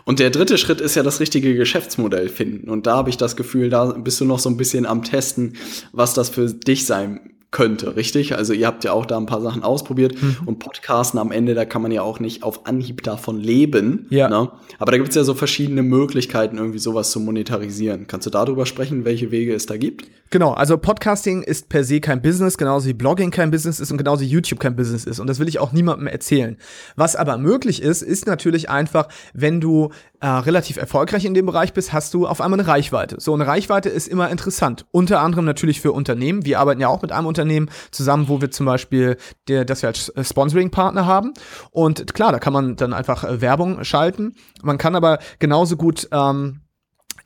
[0.05, 2.71] Und der dritte Schritt ist ja das richtige Geschäftsmodell finden.
[2.71, 5.55] Und da habe ich das Gefühl, da bist du noch so ein bisschen am Testen,
[5.93, 7.21] was das für dich sein
[7.57, 8.37] könnte, richtig?
[8.37, 10.37] Also ihr habt ja auch da ein paar Sachen ausprobiert mhm.
[10.45, 14.07] und Podcasten am Ende, da kann man ja auch nicht auf Anhieb davon leben.
[14.11, 14.29] Ja.
[14.29, 14.51] Ne?
[14.79, 18.09] Aber da gibt es ja so verschiedene Möglichkeiten, irgendwie sowas zu monetarisieren.
[18.09, 20.07] Kannst du darüber sprechen, welche Wege es da gibt?
[20.31, 23.99] Genau, also Podcasting ist per se kein Business, genauso wie Blogging kein Business ist und
[23.99, 25.21] genauso wie YouTube kein Business ist.
[25.21, 26.57] Und das will ich auch niemandem erzählen.
[26.97, 31.73] Was aber möglich ist, ist natürlich einfach, wenn du äh, relativ erfolgreich in dem Bereich
[31.73, 33.21] bist, hast du auf einmal eine Reichweite.
[33.21, 34.85] So eine Reichweite ist immer interessant.
[34.91, 36.45] Unter anderem natürlich für Unternehmen.
[36.45, 39.89] Wir arbeiten ja auch mit einem Unternehmen zusammen, wo wir zum Beispiel, der, dass wir
[39.89, 41.35] als Sponsoring-Partner haben.
[41.71, 44.35] Und klar, da kann man dann einfach äh, Werbung schalten.
[44.63, 46.63] Man kann aber genauso gut ähm,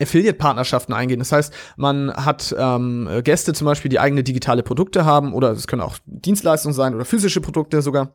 [0.01, 1.19] Affiliate-Partnerschaften eingehen.
[1.19, 5.67] Das heißt, man hat ähm, Gäste zum Beispiel, die eigene digitale Produkte haben oder es
[5.67, 8.15] können auch Dienstleistungen sein oder physische Produkte sogar.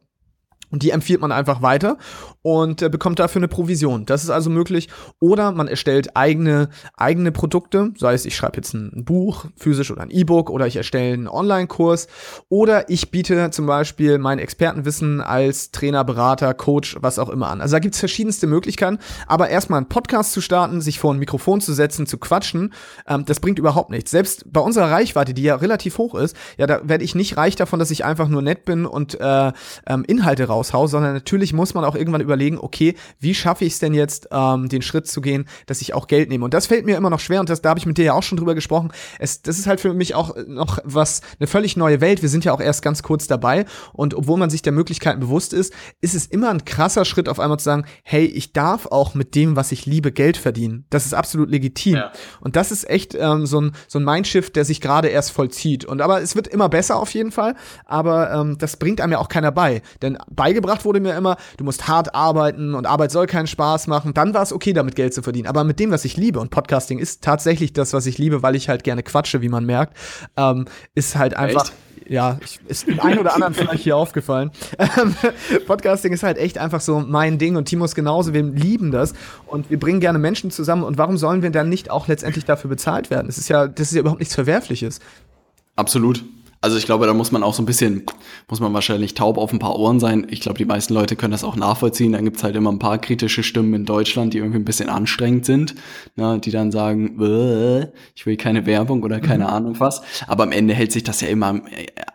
[0.71, 1.97] Und die empfiehlt man einfach weiter
[2.41, 4.05] und äh, bekommt dafür eine Provision.
[4.05, 4.89] Das ist also möglich.
[5.19, 10.01] Oder man erstellt eigene, eigene Produkte, sei es ich schreibe jetzt ein Buch, physisch oder
[10.01, 12.07] ein E-Book, oder ich erstelle einen Online-Kurs,
[12.49, 17.61] oder ich biete zum Beispiel mein Expertenwissen als Trainer, Berater, Coach, was auch immer an.
[17.61, 21.61] Also da gibt's verschiedenste Möglichkeiten, aber erstmal einen Podcast zu starten, sich vor ein Mikrofon
[21.61, 22.73] zu setzen, zu quatschen,
[23.07, 24.11] ähm, das bringt überhaupt nichts.
[24.11, 27.55] Selbst bei unserer Reichweite, die ja relativ hoch ist, ja, da werde ich nicht reich
[27.55, 29.51] davon, dass ich einfach nur nett bin und äh,
[29.87, 33.79] ähm, Inhalte raushau, sondern natürlich muss man auch irgendwann überlegen, okay, wie schaffe ich es
[33.79, 36.45] denn jetzt, ähm, den Schritt zu gehen, dass ich auch Geld nehme?
[36.45, 38.13] Und das fällt mir immer noch schwer und das, da habe ich mit dir ja
[38.13, 38.91] auch schon drüber gesprochen.
[39.19, 42.21] Es, das ist halt für mich auch noch was, eine völlig neue Welt.
[42.21, 45.53] Wir sind ja auch erst ganz kurz dabei und obwohl man sich der Möglichkeiten bewusst
[45.53, 49.13] ist, ist es immer ein krasser Schritt auf einmal zu sagen, hey, ich darf auch
[49.13, 50.85] mit dem, was ich liebe, Geld verdienen.
[50.89, 51.95] Das ist absolut legitim.
[51.95, 52.11] Ja.
[52.39, 55.85] Und das ist echt ähm, so ein, so ein Mindshift, der sich gerade erst vollzieht.
[55.85, 59.19] Und aber es wird immer besser auf jeden Fall, aber ähm, das bringt einem ja
[59.19, 59.81] auch keiner bei.
[60.01, 64.13] Denn beigebracht wurde mir immer, du musst hart arbeiten und Arbeit soll keinen Spaß machen.
[64.13, 65.47] Dann war es okay, damit Geld zu verdienen.
[65.47, 68.55] Aber mit dem, was ich liebe, und Podcasting ist tatsächlich das, was ich liebe, weil
[68.55, 69.97] ich halt gerne quatsche, wie man merkt,
[70.37, 71.63] ähm, ist halt einfach.
[71.63, 71.73] Echt?
[72.07, 74.51] ja, ich, ist dem einen oder anderen vielleicht hier aufgefallen.
[74.77, 75.15] Ähm,
[75.65, 78.31] Podcasting ist halt echt einfach so mein Ding und Timos genauso.
[78.35, 79.13] Wir lieben das
[79.47, 80.83] und wir bringen gerne Menschen zusammen.
[80.83, 83.25] Und warum sollen wir dann nicht auch letztendlich dafür bezahlt werden?
[83.25, 84.99] Das ist ja, das ist ja überhaupt nichts Verwerfliches.
[85.75, 86.23] Absolut.
[86.65, 88.01] Also ich glaube, da muss man auch so ein bisschen,
[88.49, 90.25] muss man wahrscheinlich taub auf ein paar Ohren sein.
[90.31, 92.13] Ich glaube, die meisten Leute können das auch nachvollziehen.
[92.13, 95.45] Dann gibt's halt immer ein paar kritische Stimmen in Deutschland, die irgendwie ein bisschen anstrengend
[95.45, 95.75] sind,
[96.15, 97.21] ne, die dann sagen,
[98.15, 99.49] ich will keine Werbung oder keine mhm.
[99.51, 100.01] Ahnung was.
[100.25, 101.61] Aber am Ende hält sich das ja immer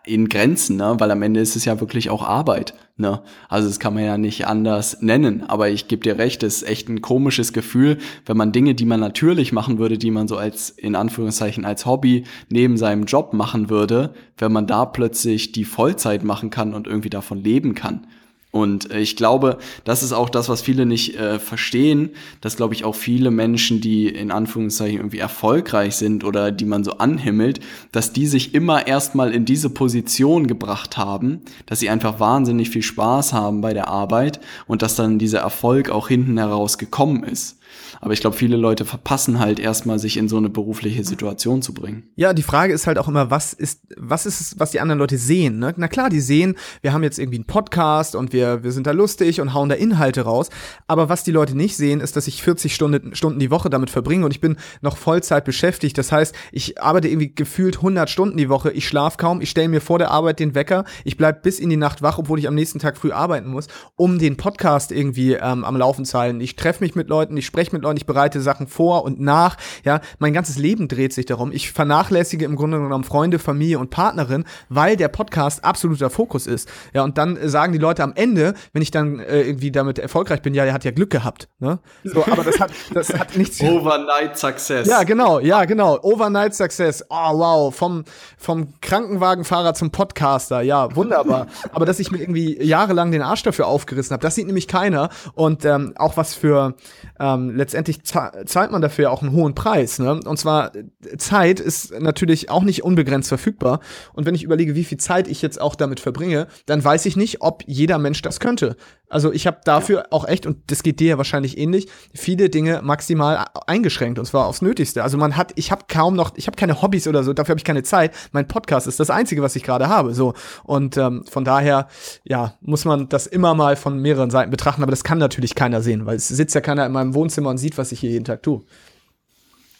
[0.03, 0.95] in Grenzen, ne?
[0.97, 2.73] weil am Ende ist es ja wirklich auch Arbeit.
[3.01, 3.21] Ne?
[3.49, 5.43] Also das kann man ja nicht anders nennen.
[5.47, 8.85] Aber ich gebe dir recht, es ist echt ein komisches Gefühl, wenn man Dinge, die
[8.85, 13.33] man natürlich machen würde, die man so als in Anführungszeichen als Hobby neben seinem Job
[13.33, 18.07] machen würde, wenn man da plötzlich die Vollzeit machen kann und irgendwie davon leben kann.
[18.51, 22.11] Und äh, ich glaube, das ist auch das, was viele nicht äh, verstehen,
[22.41, 26.83] dass, glaube ich, auch viele Menschen, die in Anführungszeichen irgendwie erfolgreich sind oder die man
[26.83, 27.61] so anhimmelt,
[27.91, 32.83] dass die sich immer erstmal in diese Position gebracht haben, dass sie einfach wahnsinnig viel
[32.83, 37.57] Spaß haben bei der Arbeit und dass dann dieser Erfolg auch hinten heraus gekommen ist.
[38.01, 41.73] Aber ich glaube, viele Leute verpassen halt erstmal, sich in so eine berufliche Situation zu
[41.73, 42.09] bringen.
[42.15, 44.97] Ja, die Frage ist halt auch immer, was ist, was ist es, was die anderen
[44.97, 45.59] Leute sehen?
[45.59, 45.71] Ne?
[45.77, 48.91] Na klar, die sehen, wir haben jetzt irgendwie einen Podcast und wir, wir sind da
[48.91, 50.49] lustig und hauen da Inhalte raus.
[50.87, 53.91] Aber was die Leute nicht sehen, ist, dass ich 40 Stunden, Stunden die Woche damit
[53.91, 55.95] verbringe und ich bin noch Vollzeit beschäftigt.
[55.99, 58.71] Das heißt, ich arbeite irgendwie gefühlt 100 Stunden die Woche.
[58.71, 59.41] Ich schlafe kaum.
[59.41, 60.85] Ich stelle mir vor der Arbeit den Wecker.
[61.03, 63.67] Ich bleib bis in die Nacht wach, obwohl ich am nächsten Tag früh arbeiten muss,
[63.95, 66.41] um den Podcast irgendwie ähm, am Laufen zu halten.
[66.41, 69.57] Ich treffe mich mit Leuten, ich spreche mit Leuten, ich bereite Sachen vor und nach.
[69.83, 71.51] Ja, mein ganzes Leben dreht sich darum.
[71.51, 76.69] Ich vernachlässige im Grunde genommen Freunde, Familie und Partnerin, weil der Podcast absoluter Fokus ist.
[76.93, 80.41] Ja, und dann sagen die Leute am Ende, wenn ich dann äh, irgendwie damit erfolgreich
[80.41, 81.49] bin, ja, der hat ja Glück gehabt.
[81.59, 81.79] Ne?
[82.03, 83.61] So, aber das hat, das hat nichts.
[83.61, 84.87] Overnight Success.
[84.87, 85.99] Ja, genau, ja, genau.
[86.01, 87.03] Overnight Success.
[87.09, 87.75] Oh, wow.
[87.75, 88.03] Vom,
[88.37, 90.61] vom Krankenwagenfahrer zum Podcaster.
[90.61, 91.47] Ja, wunderbar.
[91.73, 95.09] aber dass ich mir irgendwie jahrelang den Arsch dafür aufgerissen habe, das sieht nämlich keiner.
[95.33, 96.75] Und ähm, auch was für
[97.19, 99.99] ähm, letztendlich zahlt man dafür auch einen hohen Preis.
[99.99, 100.19] Ne?
[100.25, 100.71] Und zwar
[101.17, 103.79] Zeit ist natürlich auch nicht unbegrenzt verfügbar.
[104.13, 107.15] Und wenn ich überlege, wie viel Zeit ich jetzt auch damit verbringe, dann weiß ich
[107.15, 108.75] nicht, ob jeder Mensch das könnte.
[109.11, 110.05] Also ich habe dafür ja.
[110.11, 114.47] auch echt, und das geht dir ja wahrscheinlich ähnlich, viele Dinge maximal eingeschränkt und zwar
[114.47, 115.03] aufs Nötigste.
[115.03, 117.59] Also man hat, ich habe kaum noch, ich habe keine Hobbys oder so, dafür habe
[117.59, 118.15] ich keine Zeit.
[118.31, 120.13] Mein Podcast ist das Einzige, was ich gerade habe.
[120.13, 121.87] So und ähm, von daher,
[122.23, 125.81] ja, muss man das immer mal von mehreren Seiten betrachten, aber das kann natürlich keiner
[125.81, 128.25] sehen, weil es sitzt ja keiner in meinem Wohnzimmer und sieht, was ich hier jeden
[128.25, 128.61] Tag tue.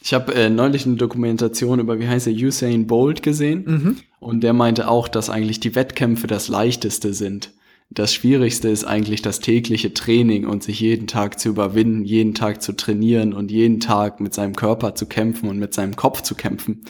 [0.04, 3.64] Ich habe äh, neulich eine Dokumentation über, wie heißt er, Usain Bolt gesehen.
[3.66, 3.98] Mhm.
[4.20, 7.52] Und der meinte auch, dass eigentlich die Wettkämpfe das leichteste sind.
[7.94, 12.62] Das Schwierigste ist eigentlich das tägliche Training und sich jeden Tag zu überwinden, jeden Tag
[12.62, 16.34] zu trainieren und jeden Tag mit seinem Körper zu kämpfen und mit seinem Kopf zu
[16.34, 16.84] kämpfen.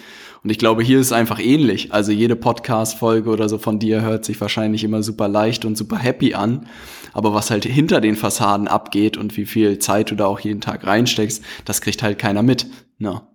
[0.44, 1.92] Und ich glaube, hier ist es einfach ähnlich.
[1.92, 5.98] Also jede Podcast-Folge oder so von dir hört sich wahrscheinlich immer super leicht und super
[5.98, 6.68] happy an.
[7.14, 10.62] Aber was halt hinter den Fassaden abgeht und wie viel Zeit du da auch jeden
[10.62, 12.68] Tag reinsteckst, das kriegt halt keiner mit.
[12.98, 13.28] Na.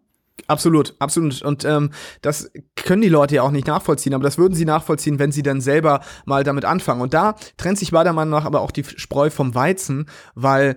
[0.49, 1.43] Absolut, absolut.
[1.43, 1.91] Und ähm,
[2.23, 5.43] das können die Leute ja auch nicht nachvollziehen, aber das würden sie nachvollziehen, wenn sie
[5.43, 7.01] dann selber mal damit anfangen.
[7.01, 10.77] Und da trennt sich meiner Meinung nach aber auch die Spreu vom Weizen, weil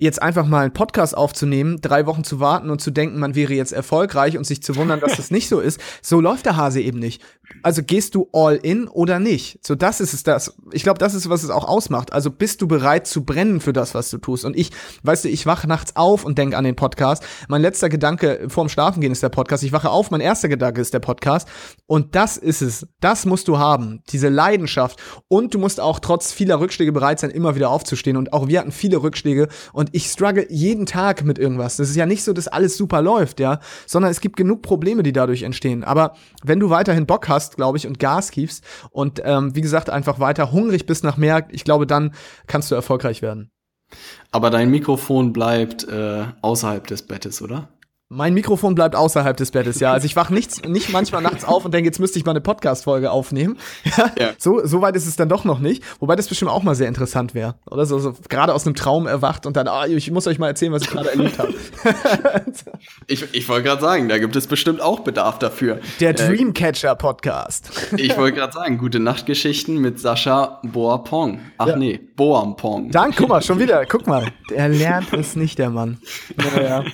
[0.00, 3.52] jetzt einfach mal einen Podcast aufzunehmen, drei Wochen zu warten und zu denken, man wäre
[3.52, 5.78] jetzt erfolgreich und sich zu wundern, dass das nicht so ist.
[6.02, 7.22] So läuft der Hase eben nicht.
[7.62, 9.64] Also gehst du all in oder nicht?
[9.64, 10.56] So das ist es das.
[10.72, 12.12] Ich glaube, das ist was es auch ausmacht.
[12.12, 14.44] Also bist du bereit zu brennen für das, was du tust?
[14.44, 14.70] Und ich,
[15.02, 17.22] weißt du, ich wache nachts auf und denke an den Podcast.
[17.48, 19.62] Mein letzter Gedanke vorm Schlafengehen ist der Podcast.
[19.64, 21.48] Ich wache auf, mein erster Gedanke ist der Podcast.
[21.86, 22.86] Und das ist es.
[23.00, 24.02] Das musst du haben.
[24.10, 24.98] Diese Leidenschaft.
[25.28, 28.16] Und du musst auch trotz vieler Rückschläge bereit sein, immer wieder aufzustehen.
[28.16, 31.76] Und auch wir hatten viele Rückschläge und ich struggle jeden Tag mit irgendwas.
[31.76, 35.02] Das ist ja nicht so, dass alles super läuft, ja, sondern es gibt genug Probleme,
[35.02, 35.84] die dadurch entstehen.
[35.84, 39.90] Aber wenn du weiterhin Bock hast, glaube ich, und Gas gibst und ähm, wie gesagt
[39.90, 42.14] einfach weiter hungrig bist nach mehr, ich glaube, dann
[42.46, 43.50] kannst du erfolgreich werden.
[44.30, 47.68] Aber dein Mikrofon bleibt äh, außerhalb des Bettes, oder?
[48.12, 49.92] Mein Mikrofon bleibt außerhalb des Bettes, ja.
[49.92, 52.40] Also ich wach nicht, nicht manchmal nachts auf und denke, jetzt müsste ich mal eine
[52.40, 53.56] Podcast-Folge aufnehmen.
[53.96, 54.30] Ja, ja.
[54.38, 55.82] So, so weit ist es dann doch noch nicht.
[56.00, 57.56] Wobei das bestimmt auch mal sehr interessant wäre.
[57.70, 60.48] Oder so, so gerade aus einem Traum erwacht und dann, ah, ich muss euch mal
[60.48, 61.54] erzählen, was ich gerade erlebt habe.
[63.06, 65.80] ich ich wollte gerade sagen, da gibt es bestimmt auch Bedarf dafür.
[66.00, 67.92] Der äh, Dreamcatcher-Podcast.
[67.96, 71.40] ich wollte gerade sagen, gute Nachtgeschichten mit Sascha Boapong.
[71.58, 71.76] Ach ja.
[71.76, 72.90] nee, Boampong.
[72.90, 73.84] Dank, guck mal, schon wieder.
[73.86, 74.26] Guck mal.
[74.50, 75.98] Der lernt es nicht, der Mann.
[76.56, 76.84] Ja, ja.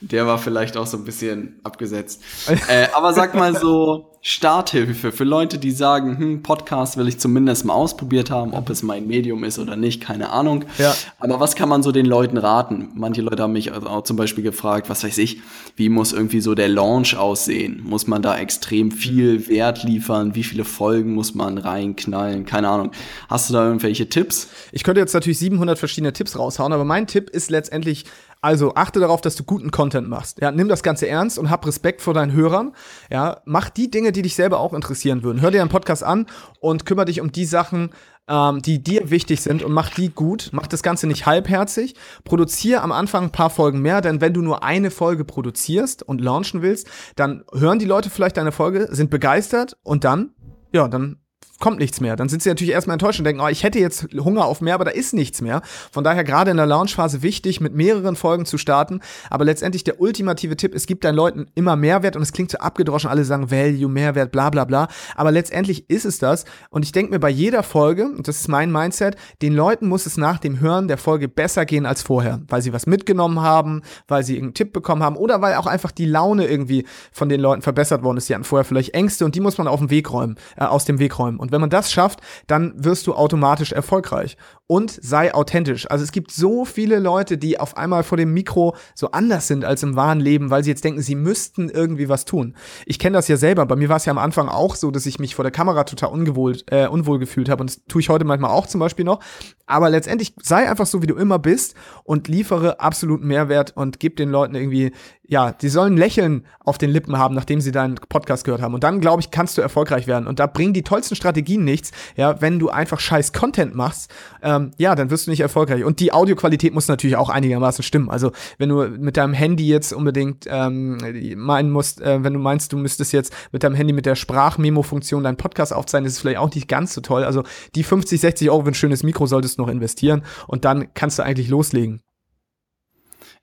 [0.00, 2.22] Der war vielleicht auch so ein bisschen abgesetzt.
[2.68, 7.66] äh, aber sag mal so Starthilfe für Leute, die sagen, hm, Podcast will ich zumindest
[7.66, 10.64] mal ausprobiert haben, ob es mein Medium ist oder nicht, keine Ahnung.
[10.78, 10.94] Ja.
[11.18, 12.90] Aber was kann man so den Leuten raten?
[12.94, 15.42] Manche Leute haben mich also auch zum Beispiel gefragt, was weiß ich,
[15.76, 17.82] wie muss irgendwie so der Launch aussehen?
[17.84, 20.34] Muss man da extrem viel Wert liefern?
[20.34, 22.46] Wie viele Folgen muss man reinknallen?
[22.46, 22.92] Keine Ahnung.
[23.28, 24.48] Hast du da irgendwelche Tipps?
[24.72, 28.06] Ich könnte jetzt natürlich 700 verschiedene Tipps raushauen, aber mein Tipp ist letztendlich
[28.44, 30.38] also achte darauf, dass du guten Content machst.
[30.42, 32.72] Ja, nimm das Ganze ernst und hab Respekt vor deinen Hörern.
[33.10, 35.40] Ja, mach die Dinge, die dich selber auch interessieren würden.
[35.40, 36.26] Hör dir einen Podcast an
[36.60, 37.88] und kümmere dich um die Sachen,
[38.28, 40.50] ähm, die dir wichtig sind und mach die gut.
[40.52, 41.94] Mach das Ganze nicht halbherzig.
[42.24, 46.20] Produziere am Anfang ein paar Folgen mehr, denn wenn du nur eine Folge produzierst und
[46.20, 50.34] launchen willst, dann hören die Leute vielleicht deine Folge, sind begeistert und dann,
[50.70, 51.23] ja, dann
[51.60, 52.16] kommt nichts mehr.
[52.16, 54.74] Dann sind sie natürlich erstmal enttäuscht und denken, oh, ich hätte jetzt Hunger auf mehr,
[54.74, 55.62] aber da ist nichts mehr.
[55.92, 59.00] Von daher gerade in der Launchphase wichtig, mit mehreren Folgen zu starten.
[59.30, 62.58] Aber letztendlich der ultimative Tipp, es gibt deinen Leuten immer Mehrwert und es klingt so
[62.58, 64.88] abgedroschen, alle sagen Value, Mehrwert, bla bla bla.
[65.14, 66.44] Aber letztendlich ist es das.
[66.70, 70.06] Und ich denke mir bei jeder Folge, und das ist mein Mindset, den Leuten muss
[70.06, 73.82] es nach dem Hören der Folge besser gehen als vorher, weil sie was mitgenommen haben,
[74.08, 77.40] weil sie irgendeinen Tipp bekommen haben oder weil auch einfach die Laune irgendwie von den
[77.40, 78.28] Leuten verbessert worden ist.
[78.28, 80.84] Die hatten vorher vielleicht Ängste und die muss man auf dem Weg räumen, äh, aus
[80.84, 81.38] dem Weg räumen.
[81.44, 84.38] Und wenn man das schafft, dann wirst du automatisch erfolgreich.
[84.66, 85.90] Und sei authentisch.
[85.90, 89.62] Also es gibt so viele Leute, die auf einmal vor dem Mikro so anders sind
[89.62, 92.56] als im wahren Leben, weil sie jetzt denken, sie müssten irgendwie was tun.
[92.86, 93.66] Ich kenne das ja selber.
[93.66, 95.84] Bei mir war es ja am Anfang auch so, dass ich mich vor der Kamera
[95.84, 97.62] total ungewohl, äh, unwohl gefühlt habe.
[97.62, 99.20] Und das tue ich heute manchmal auch zum Beispiel noch.
[99.66, 104.16] Aber letztendlich sei einfach so, wie du immer bist und liefere absoluten Mehrwert und gib
[104.16, 104.92] den Leuten irgendwie
[105.26, 108.74] ja, die sollen Lächeln auf den Lippen haben, nachdem sie deinen Podcast gehört haben.
[108.74, 110.26] Und dann, glaube ich, kannst du erfolgreich werden.
[110.26, 114.72] Und da bringen die tollsten Strategien nichts, ja, wenn du einfach scheiß Content machst, ähm,
[114.76, 115.84] ja, dann wirst du nicht erfolgreich.
[115.84, 118.10] Und die Audioqualität muss natürlich auch einigermaßen stimmen.
[118.10, 120.98] Also, wenn du mit deinem Handy jetzt unbedingt ähm,
[121.36, 125.24] meinen musst, äh, wenn du meinst, du müsstest jetzt mit deinem Handy mit der Sprachmemo-Funktion
[125.24, 127.24] deinen Podcast aufzeichnen, ist es vielleicht auch nicht ganz so toll.
[127.24, 130.22] Also, die 50, 60 Euro für ein schönes Mikro solltest du noch investieren.
[130.46, 132.03] Und dann kannst du eigentlich loslegen.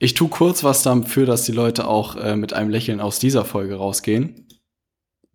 [0.04, 3.46] Ich tue kurz was dafür, dass die Leute auch äh, mit einem Lächeln aus dieser
[3.46, 4.48] Folge rausgehen.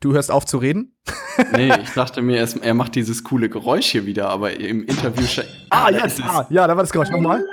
[0.00, 0.96] Du hörst auf zu reden?
[1.52, 5.24] nee, ich dachte mir, er, er macht dieses coole Geräusch hier wieder, aber im Interview.
[5.70, 7.10] ah, ja, ah, ja, da war das Geräusch.
[7.10, 7.44] Nochmal.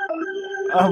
[0.74, 0.92] Ah,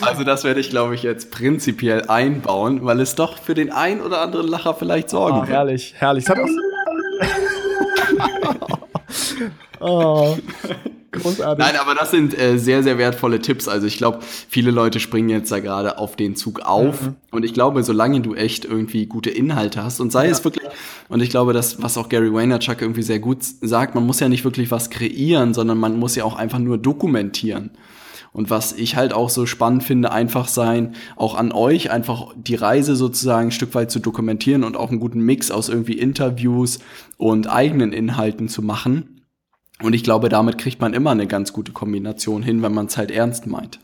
[0.00, 4.00] also das werde ich, glaube ich, jetzt prinzipiell einbauen, weil es doch für den einen
[4.00, 6.24] oder anderen Lacher vielleicht sorgen ah, Herrlich, herrlich.
[6.24, 6.48] Das hat auch
[9.80, 10.38] oh.
[11.18, 11.64] Großartig.
[11.64, 13.68] Nein, aber das sind äh, sehr, sehr wertvolle Tipps.
[13.68, 17.02] Also ich glaube, viele Leute springen jetzt da gerade auf den Zug auf.
[17.02, 17.16] Mhm.
[17.30, 20.32] Und ich glaube, solange du echt irgendwie gute Inhalte hast und sei ja.
[20.32, 20.66] es wirklich,
[21.08, 24.28] und ich glaube, das, was auch Gary Vaynerchuk irgendwie sehr gut sagt, man muss ja
[24.28, 27.70] nicht wirklich was kreieren, sondern man muss ja auch einfach nur dokumentieren.
[28.32, 32.54] Und was ich halt auch so spannend finde, einfach sein, auch an euch, einfach die
[32.54, 36.78] Reise sozusagen ein Stück weit zu dokumentieren und auch einen guten Mix aus irgendwie Interviews
[37.16, 39.17] und eigenen Inhalten zu machen
[39.82, 42.96] und ich glaube, damit kriegt man immer eine ganz gute Kombination hin, wenn man es
[42.96, 43.78] halt ernst meint.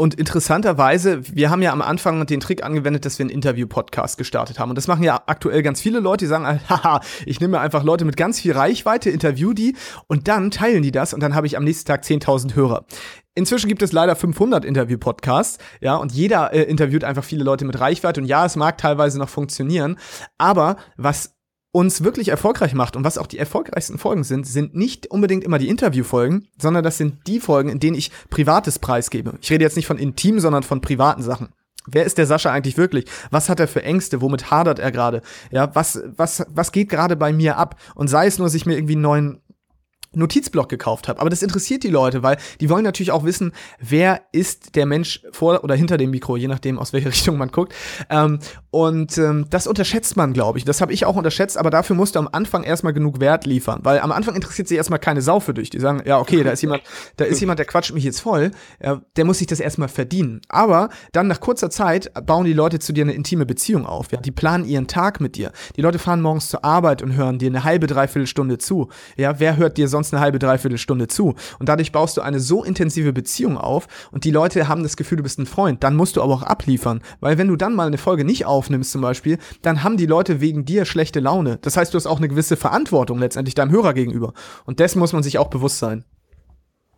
[0.00, 4.58] Und interessanterweise, wir haben ja am Anfang den Trick angewendet, dass wir einen Interview-Podcast gestartet
[4.58, 4.70] haben.
[4.70, 8.06] Und das machen ja aktuell ganz viele Leute, die sagen, haha, ich nehme einfach Leute
[8.06, 9.76] mit ganz viel Reichweite, interview die
[10.06, 12.86] und dann teilen die das und dann habe ich am nächsten Tag 10.000 Hörer.
[13.34, 17.78] Inzwischen gibt es leider 500 Interview-Podcasts, ja, und jeder äh, interviewt einfach viele Leute mit
[17.78, 19.98] Reichweite und ja, es mag teilweise noch funktionieren,
[20.38, 21.34] aber was
[21.72, 25.58] uns wirklich erfolgreich macht und was auch die erfolgreichsten Folgen sind, sind nicht unbedingt immer
[25.58, 29.34] die Interviewfolgen, sondern das sind die Folgen, in denen ich Privates preisgebe.
[29.40, 31.50] Ich rede jetzt nicht von intim, sondern von privaten Sachen.
[31.86, 33.06] Wer ist der Sascha eigentlich wirklich?
[33.30, 34.20] Was hat er für Ängste?
[34.20, 35.22] Womit hadert er gerade?
[35.50, 37.76] Ja, was, was, was geht gerade bei mir ab?
[37.94, 39.40] Und sei es nur, dass ich mir irgendwie einen neuen
[40.12, 41.20] Notizblock gekauft habe.
[41.20, 45.22] Aber das interessiert die Leute, weil die wollen natürlich auch wissen, wer ist der Mensch
[45.30, 47.72] vor oder hinter dem Mikro, je nachdem, aus welcher Richtung man guckt.
[48.08, 50.64] Ähm, und ähm, das unterschätzt man, glaube ich.
[50.64, 53.80] Das habe ich auch unterschätzt, aber dafür musst du am Anfang erstmal genug Wert liefern,
[53.82, 55.70] weil am Anfang interessiert sich erstmal keine Sau für dich.
[55.70, 56.82] Die sagen, ja, okay, da ist jemand,
[57.16, 58.50] da ist jemand, der quatscht mich jetzt voll.
[58.82, 60.40] Ja, der muss sich das erstmal verdienen.
[60.48, 64.12] Aber dann nach kurzer Zeit bauen die Leute zu dir eine intime Beziehung auf.
[64.12, 64.20] Ja?
[64.20, 65.52] Die planen ihren Tag mit dir.
[65.76, 68.88] Die Leute fahren morgens zur Arbeit und hören dir eine halbe, dreiviertel Stunde zu.
[69.16, 71.34] Ja, wer hört dir sonst sonst eine halbe, dreiviertel Stunde zu.
[71.58, 75.18] Und dadurch baust du eine so intensive Beziehung auf und die Leute haben das Gefühl,
[75.18, 75.84] du bist ein Freund.
[75.84, 77.02] Dann musst du aber auch abliefern.
[77.20, 80.40] Weil wenn du dann mal eine Folge nicht aufnimmst zum Beispiel, dann haben die Leute
[80.40, 81.58] wegen dir schlechte Laune.
[81.60, 84.32] Das heißt, du hast auch eine gewisse Verantwortung letztendlich deinem Hörer gegenüber.
[84.64, 86.04] Und dessen muss man sich auch bewusst sein.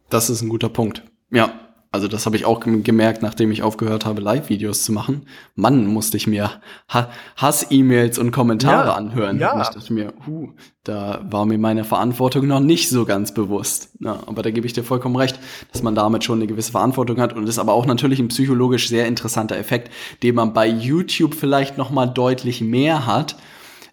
[0.09, 1.03] Das ist ein guter Punkt.
[1.31, 1.62] Ja,
[1.93, 5.27] also das habe ich auch gemerkt, nachdem ich aufgehört habe, Live-Videos zu machen.
[5.55, 6.51] Mann, musste ich mir
[6.89, 9.39] ha Hass-E-Mails und Kommentare ja, anhören.
[9.39, 9.53] Ja.
[9.53, 10.49] Und ich dachte mir, huh,
[10.85, 13.91] da war mir meine Verantwortung noch nicht so ganz bewusst.
[14.01, 15.39] Ja, aber da gebe ich dir vollkommen recht,
[15.71, 17.35] dass man damit schon eine gewisse Verantwortung hat.
[17.35, 21.77] Und ist aber auch natürlich ein psychologisch sehr interessanter Effekt, den man bei YouTube vielleicht
[21.77, 23.37] noch mal deutlich mehr hat,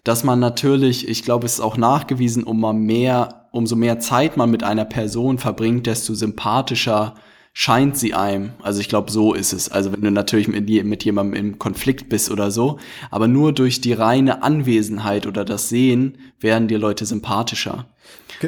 [0.04, 4.50] dass man natürlich, ich glaube, es ist auch nachgewiesen, um mehr, umso mehr Zeit man
[4.50, 7.14] mit einer Person verbringt, desto sympathischer
[7.52, 8.50] scheint sie einem.
[8.62, 9.68] Also ich glaube, so ist es.
[9.68, 12.78] Also wenn du natürlich mit, mit jemandem im Konflikt bist oder so,
[13.10, 17.86] aber nur durch die reine Anwesenheit oder das Sehen werden dir Leute sympathischer.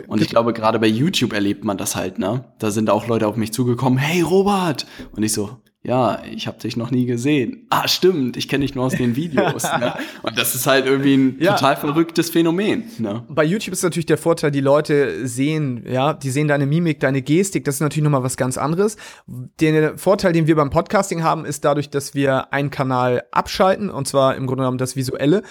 [0.06, 2.44] Und ich glaube, gerade bei YouTube erlebt man das halt, ne?
[2.58, 4.86] Da sind auch Leute auf mich zugekommen, hey Robert!
[5.14, 7.66] Und ich so, ja, ich habe dich noch nie gesehen.
[7.68, 9.64] Ah, stimmt, ich kenne dich nur aus den Videos.
[9.64, 9.94] ne?
[10.22, 11.54] Und das ist halt irgendwie ein ja.
[11.54, 12.84] total verrücktes Phänomen.
[12.98, 13.24] Ne?
[13.28, 17.20] Bei YouTube ist natürlich der Vorteil, die Leute sehen, ja, die sehen deine Mimik, deine
[17.20, 18.96] Gestik, das ist natürlich nochmal was ganz anderes.
[19.26, 24.06] Den Vorteil, den wir beim Podcasting haben, ist dadurch, dass wir einen Kanal abschalten, und
[24.06, 25.42] zwar im Grunde genommen das Visuelle,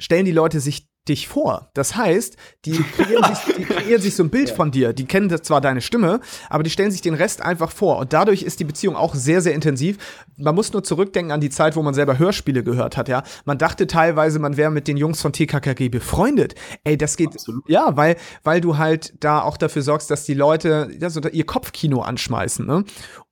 [0.00, 1.70] stellen die Leute sich dich vor.
[1.74, 4.54] Das heißt, die kreieren sich, die kreieren sich so ein Bild ja.
[4.54, 4.92] von dir.
[4.92, 7.98] Die kennen zwar deine Stimme, aber die stellen sich den Rest einfach vor.
[7.98, 9.98] Und dadurch ist die Beziehung auch sehr, sehr intensiv.
[10.36, 13.22] Man muss nur zurückdenken an die Zeit, wo man selber Hörspiele gehört hat, ja.
[13.44, 16.54] Man dachte teilweise, man wäre mit den Jungs von TKKG befreundet.
[16.84, 17.68] Ey, das geht, Absolut.
[17.68, 21.46] ja, weil, weil du halt da auch dafür sorgst, dass die Leute ja, so ihr
[21.46, 22.84] Kopfkino anschmeißen, ne?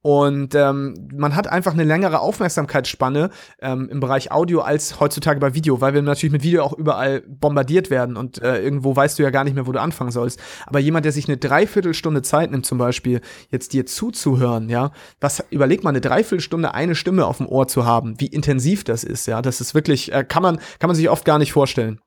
[0.06, 3.28] Und ähm, man hat einfach eine längere Aufmerksamkeitsspanne
[3.60, 7.22] ähm, im Bereich Audio als heutzutage bei Video, weil wir natürlich mit Video auch überall
[7.22, 10.38] bombardiert werden und äh, irgendwo weißt du ja gar nicht mehr, wo du anfangen sollst.
[10.64, 15.42] Aber jemand, der sich eine Dreiviertelstunde Zeit nimmt, zum Beispiel, jetzt dir zuzuhören, ja, was
[15.50, 19.26] überleg mal, eine Dreiviertelstunde eine Stimme auf dem Ohr zu haben, wie intensiv das ist,
[19.26, 22.00] ja, das ist wirklich, äh, kann man, kann man sich oft gar nicht vorstellen.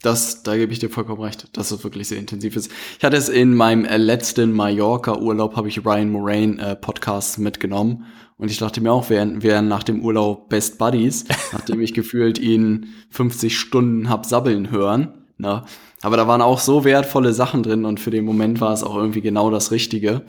[0.00, 2.70] Das, da gebe ich dir vollkommen recht, dass es wirklich sehr intensiv ist.
[2.98, 8.06] Ich hatte es in meinem äh, letzten Mallorca-Urlaub, habe ich Ryan Moraine äh, Podcasts mitgenommen
[8.36, 12.38] und ich dachte mir auch, wir wären nach dem Urlaub Best Buddies, nachdem ich gefühlt
[12.38, 15.14] ihn 50 Stunden hab sabbeln hören.
[15.36, 15.54] Na?
[15.56, 15.64] Ne?
[16.00, 18.94] Aber da waren auch so wertvolle Sachen drin und für den Moment war es auch
[18.94, 20.22] irgendwie genau das Richtige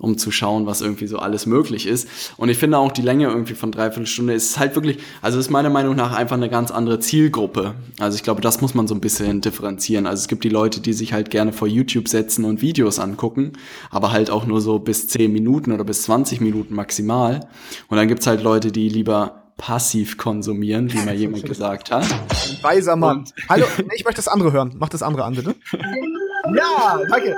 [0.00, 2.08] um zu schauen, was irgendwie so alles möglich ist.
[2.36, 5.50] Und ich finde auch die Länge irgendwie von dreiviertel Stunde ist halt wirklich, also ist
[5.50, 7.74] meiner Meinung nach einfach eine ganz andere Zielgruppe.
[7.98, 10.06] Also ich glaube, das muss man so ein bisschen differenzieren.
[10.06, 13.52] Also es gibt die Leute, die sich halt gerne vor YouTube setzen und Videos angucken,
[13.90, 17.48] aber halt auch nur so bis 10 Minuten oder bis 20 Minuten maximal.
[17.88, 22.06] Und dann gibt's halt Leute, die lieber passiv konsumieren, wie mal jemand gesagt hat.
[22.62, 23.18] weiser Mann.
[23.18, 24.74] Und Hallo, nee, ich möchte das andere hören.
[24.78, 25.54] Mach das andere an, bitte.
[26.54, 27.36] Ja, danke.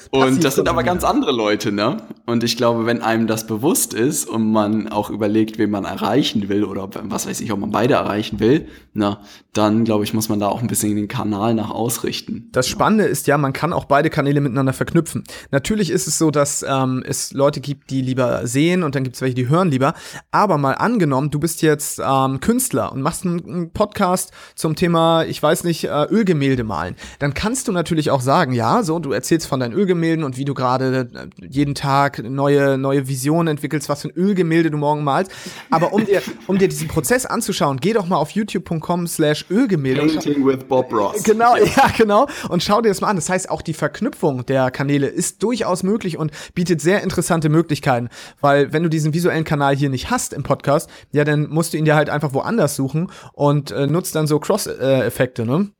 [0.10, 1.98] und das sind aber ganz andere Leute, ne?
[2.26, 6.48] Und ich glaube, wenn einem das bewusst ist und man auch überlegt, wen man erreichen
[6.48, 9.20] will oder was weiß ich, ob man beide erreichen will, na,
[9.52, 12.48] dann glaube ich, muss man da auch ein bisschen den Kanal nach ausrichten.
[12.52, 15.24] Das Spannende ist ja, man kann auch beide Kanäle miteinander verknüpfen.
[15.50, 19.16] Natürlich ist es so, dass ähm, es Leute gibt, die lieber sehen und dann gibt
[19.16, 19.94] es welche, die hören lieber.
[20.30, 25.24] Aber mal angenommen, du bist jetzt ähm, Künstler und machst einen, einen Podcast zum Thema,
[25.24, 26.94] ich weiß nicht, äh, Ölgemälde malen.
[27.18, 30.44] Dann kannst du natürlich auch sagen, ja, so, du erzählst von deinen Ölgemälden und wie
[30.44, 35.04] du gerade äh, jeden Tag neue, neue Visionen entwickelst, was für ein Ölgemälde du morgen
[35.04, 35.32] malst.
[35.70, 40.00] Aber um dir, um dir diesen Prozess anzuschauen, geh doch mal auf youtube.com slash Ölgemälde.
[40.00, 41.22] Painting with Bob Ross.
[41.30, 42.26] Genau, ja, genau.
[42.48, 43.16] Und schau dir das mal an.
[43.16, 48.08] Das heißt, auch die Verknüpfung der Kanäle ist durchaus möglich und bietet sehr interessante Möglichkeiten.
[48.40, 51.76] Weil, wenn du diesen visuellen Kanal hier nicht hast im Podcast, ja, dann musst du
[51.76, 55.70] ihn dir halt einfach woanders suchen und äh, nutzt dann so Cross-Effekte, ne?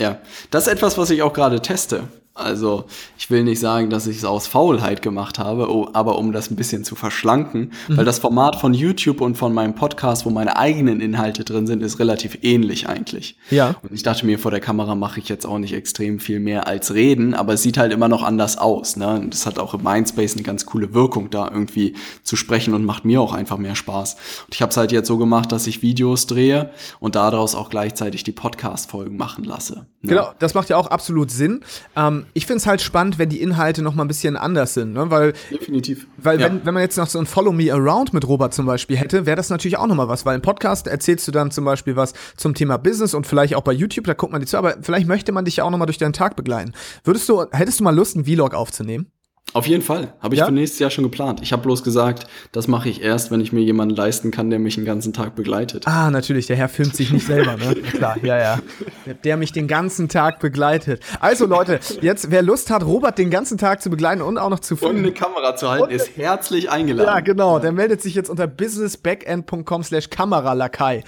[0.00, 0.16] Ja,
[0.50, 2.04] das ist etwas, was ich auch gerade teste.
[2.34, 2.84] Also
[3.18, 6.56] ich will nicht sagen, dass ich es aus Faulheit gemacht habe, aber um das ein
[6.56, 7.96] bisschen zu verschlanken, mhm.
[7.96, 11.82] weil das Format von YouTube und von meinem Podcast, wo meine eigenen Inhalte drin sind,
[11.82, 13.36] ist relativ ähnlich eigentlich.
[13.50, 13.74] Ja.
[13.82, 16.66] Und ich dachte mir, vor der Kamera mache ich jetzt auch nicht extrem viel mehr
[16.66, 18.96] als reden, aber es sieht halt immer noch anders aus.
[18.96, 19.08] Ne?
[19.08, 22.84] Und das hat auch im Mindspace eine ganz coole Wirkung, da irgendwie zu sprechen und
[22.84, 24.14] macht mir auch einfach mehr Spaß.
[24.46, 27.70] Und ich habe es halt jetzt so gemacht, dass ich Videos drehe und daraus auch
[27.70, 29.86] gleichzeitig die Podcast-Folgen machen lasse.
[30.02, 30.10] Ne?
[30.10, 31.60] Genau, das macht ja auch absolut Sinn.
[31.96, 34.92] Ähm, ich finde es halt spannend, wenn die Inhalte noch mal ein bisschen anders sind,
[34.92, 35.10] ne?
[35.10, 36.06] Weil definitiv.
[36.16, 36.46] Weil ja.
[36.46, 39.26] wenn, wenn man jetzt noch so ein Follow Me Around mit Robert zum Beispiel hätte,
[39.26, 41.96] wäre das natürlich auch noch mal was, weil im Podcast erzählst du dann zum Beispiel
[41.96, 44.76] was zum Thema Business und vielleicht auch bei YouTube, da guckt man dir zu, aber
[44.82, 46.72] vielleicht möchte man dich ja auch noch mal durch deinen Tag begleiten.
[47.04, 49.10] Würdest du, hättest du mal Lust, einen Vlog aufzunehmen?
[49.52, 50.12] Auf jeden Fall.
[50.20, 50.46] Habe ich ja?
[50.46, 51.40] für nächstes Jahr schon geplant.
[51.42, 54.58] Ich habe bloß gesagt, das mache ich erst, wenn ich mir jemanden leisten kann, der
[54.58, 55.86] mich den ganzen Tag begleitet.
[55.86, 56.46] Ah, natürlich.
[56.46, 57.74] Der Herr filmt sich nicht selber, ne?
[57.92, 58.58] Klar, ja, ja.
[59.06, 61.02] Der, der, mich den ganzen Tag begleitet.
[61.18, 64.60] Also Leute, jetzt, wer Lust hat, Robert den ganzen Tag zu begleiten und auch noch
[64.60, 64.98] zu filmen.
[64.98, 67.08] Und eine Kamera zu halten, ist herzlich eingeladen.
[67.08, 67.58] Ja, genau.
[67.58, 71.02] Der meldet sich jetzt unter businessbackend.com slash Kameralakai.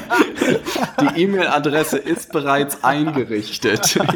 [1.00, 3.98] Die E-Mail-Adresse ist bereits eingerichtet.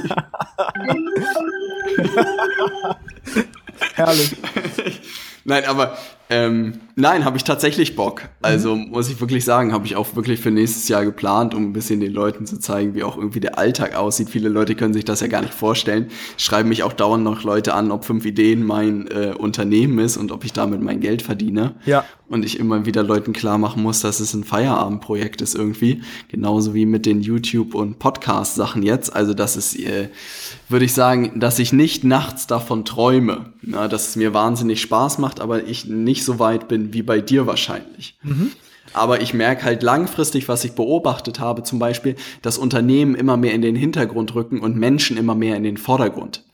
[3.94, 4.36] Herrlich.
[5.44, 5.96] Nein, aber
[6.30, 8.22] ähm, nein, habe ich tatsächlich Bock.
[8.42, 8.90] Also mhm.
[8.90, 12.00] muss ich wirklich sagen, habe ich auch wirklich für nächstes Jahr geplant, um ein bisschen
[12.00, 14.30] den Leuten zu zeigen, wie auch irgendwie der Alltag aussieht.
[14.30, 16.08] Viele Leute können sich das ja gar nicht vorstellen.
[16.36, 20.32] Schreiben mich auch dauernd noch Leute an, ob fünf Ideen mein äh, Unternehmen ist und
[20.32, 21.74] ob ich damit mein Geld verdiene.
[21.86, 22.04] Ja.
[22.26, 26.02] Und ich immer wieder Leuten klar machen muss, dass es ein Feierabendprojekt ist irgendwie.
[26.28, 29.14] Genauso wie mit den YouTube- und Podcast-Sachen jetzt.
[29.14, 30.08] Also das ist, äh,
[30.68, 33.52] würde ich sagen, dass ich nicht nachts davon träume.
[33.62, 37.20] Na, dass es mir wahnsinnig Spaß macht, aber ich nicht so weit bin wie bei
[37.20, 38.18] dir wahrscheinlich.
[38.22, 38.50] Mhm.
[38.92, 43.54] Aber ich merke halt langfristig, was ich beobachtet habe, zum Beispiel, dass Unternehmen immer mehr
[43.54, 46.44] in den Hintergrund rücken und Menschen immer mehr in den Vordergrund.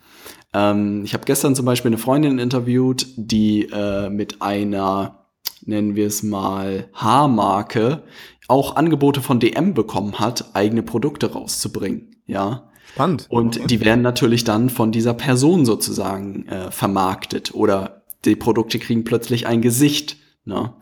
[0.54, 5.26] Ähm, ich habe gestern zum Beispiel eine Freundin interviewt, die äh, mit einer,
[5.64, 8.02] nennen wir es mal, Haarmarke
[8.48, 12.16] auch Angebote von DM bekommen hat, eigene Produkte rauszubringen.
[12.26, 12.70] Ja.
[12.92, 13.26] Spannend.
[13.28, 19.04] Und die werden natürlich dann von dieser Person sozusagen äh, vermarktet oder die Produkte kriegen
[19.04, 20.16] plötzlich ein Gesicht.
[20.44, 20.75] Ne?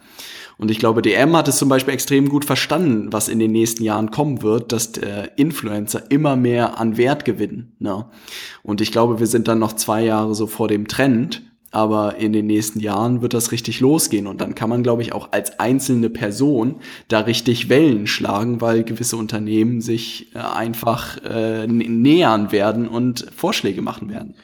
[0.58, 3.84] Und ich glaube, DM hat es zum Beispiel extrem gut verstanden, was in den nächsten
[3.84, 7.76] Jahren kommen wird, dass äh, Influencer immer mehr an Wert gewinnen.
[7.78, 8.06] Ne?
[8.62, 12.32] Und ich glaube, wir sind dann noch zwei Jahre so vor dem Trend aber in
[12.32, 15.60] den nächsten Jahren wird das richtig losgehen und dann kann man, glaube ich, auch als
[15.60, 16.76] einzelne Person
[17.08, 23.82] da richtig Wellen schlagen, weil gewisse Unternehmen sich äh, einfach äh, nähern werden und Vorschläge
[23.82, 24.34] machen werden.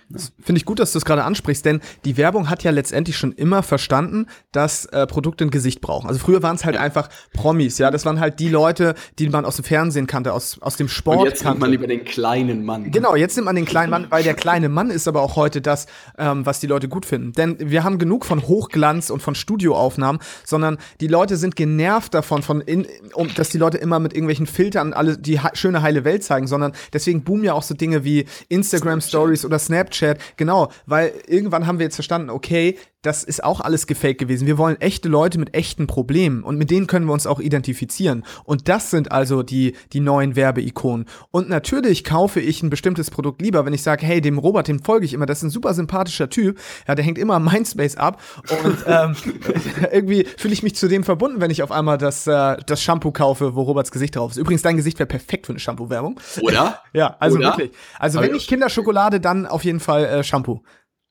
[0.43, 3.33] Finde ich gut, dass du es gerade ansprichst, denn die Werbung hat ja letztendlich schon
[3.33, 6.09] immer verstanden, dass äh, Produkte ein Gesicht brauchen.
[6.09, 6.83] Also früher waren es halt ja.
[6.83, 10.59] einfach Promis, ja, das waren halt die Leute, die man aus dem Fernsehen kannte, aus,
[10.61, 11.21] aus dem Sport.
[11.21, 11.53] Und jetzt kannte.
[11.53, 12.91] nimmt man lieber den kleinen Mann.
[12.91, 15.63] Genau, jetzt nimmt man den kleinen Mann, weil der kleine Mann ist aber auch heute
[15.63, 15.87] das,
[16.19, 17.33] ähm, was die Leute gut finden finden.
[17.33, 22.43] Denn wir haben genug von Hochglanz und von Studioaufnahmen, sondern die Leute sind genervt davon,
[22.43, 26.25] von in, um, dass die Leute immer mit irgendwelchen Filtern alle die schöne heile Welt
[26.25, 30.19] zeigen, sondern deswegen boomen ja auch so Dinge wie Instagram Stories oder Snapchat.
[30.37, 34.47] Genau, weil irgendwann haben wir jetzt verstanden, okay, das ist auch alles gefaked gewesen.
[34.47, 38.25] Wir wollen echte Leute mit echten Problemen und mit denen können wir uns auch identifizieren.
[38.45, 41.07] Und das sind also die, die neuen Werbeikonen.
[41.31, 44.83] Und natürlich kaufe ich ein bestimmtes Produkt lieber, wenn ich sage, hey, dem Robert, dem
[44.83, 46.59] folge ich immer, das ist ein super sympathischer Typ.
[46.89, 48.21] Ja, der hängt immer am Mindspace ab.
[48.65, 49.15] Und ähm,
[49.93, 53.13] irgendwie fühle ich mich zu dem verbunden, wenn ich auf einmal das, äh, das Shampoo
[53.13, 54.37] kaufe, wo Roberts Gesicht drauf ist.
[54.39, 56.19] Übrigens, dein Gesicht wäre perfekt für eine Shampoo-Werbung.
[56.41, 56.81] Oder?
[56.93, 57.49] ja, also Oder?
[57.49, 57.73] wirklich.
[57.99, 60.63] Also wenn ich Kinderschokolade, dann auf jeden Fall äh, Shampoo.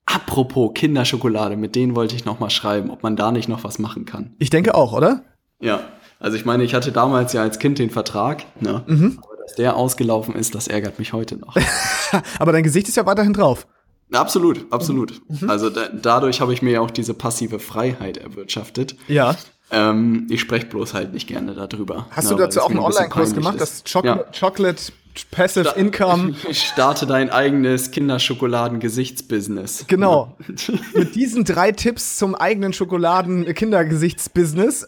[0.06, 3.78] Apropos Kinderschokolade, mit denen wollte ich noch mal schreiben, ob man da nicht noch was
[3.78, 4.34] machen kann.
[4.38, 5.22] Ich denke auch, oder?
[5.60, 5.80] Ja,
[6.20, 8.82] also ich meine, ich hatte damals ja als Kind den Vertrag, ne?
[8.86, 9.18] Mhm.
[9.22, 11.56] Aber dass der ausgelaufen ist, das ärgert mich heute noch.
[12.38, 13.66] aber dein Gesicht ist ja weiterhin drauf.
[14.12, 15.20] Absolut, absolut.
[15.28, 15.50] Mhm.
[15.50, 18.96] Also da, dadurch habe ich mir ja auch diese passive Freiheit erwirtschaftet.
[19.08, 19.34] Ja.
[19.70, 22.06] Ähm, ich spreche bloß halt nicht gerne darüber.
[22.10, 23.86] Hast ne, du dazu auch einen Online-Kurs gemacht, ist.
[23.86, 24.48] das Chocolate, ja.
[24.48, 24.92] Chocolate
[25.30, 26.34] Passive Sta Income.
[26.52, 29.84] Starte dein eigenes Kinderschokoladen-Gesichtsbusiness.
[29.86, 30.36] Genau.
[30.94, 34.86] Mit diesen drei Tipps zum eigenen Schokoladen-Kindergesichtsbusiness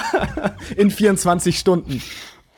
[0.76, 2.02] in 24 Stunden.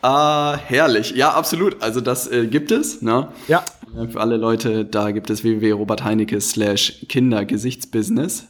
[0.03, 1.11] Ah, herrlich.
[1.13, 1.83] Ja, absolut.
[1.83, 3.03] Also das äh, gibt es.
[3.03, 3.27] Ne?
[3.49, 3.65] Ja.
[3.95, 8.47] Für alle Leute, da gibt es www.robertheinecke slash Kindergesichtsbusiness.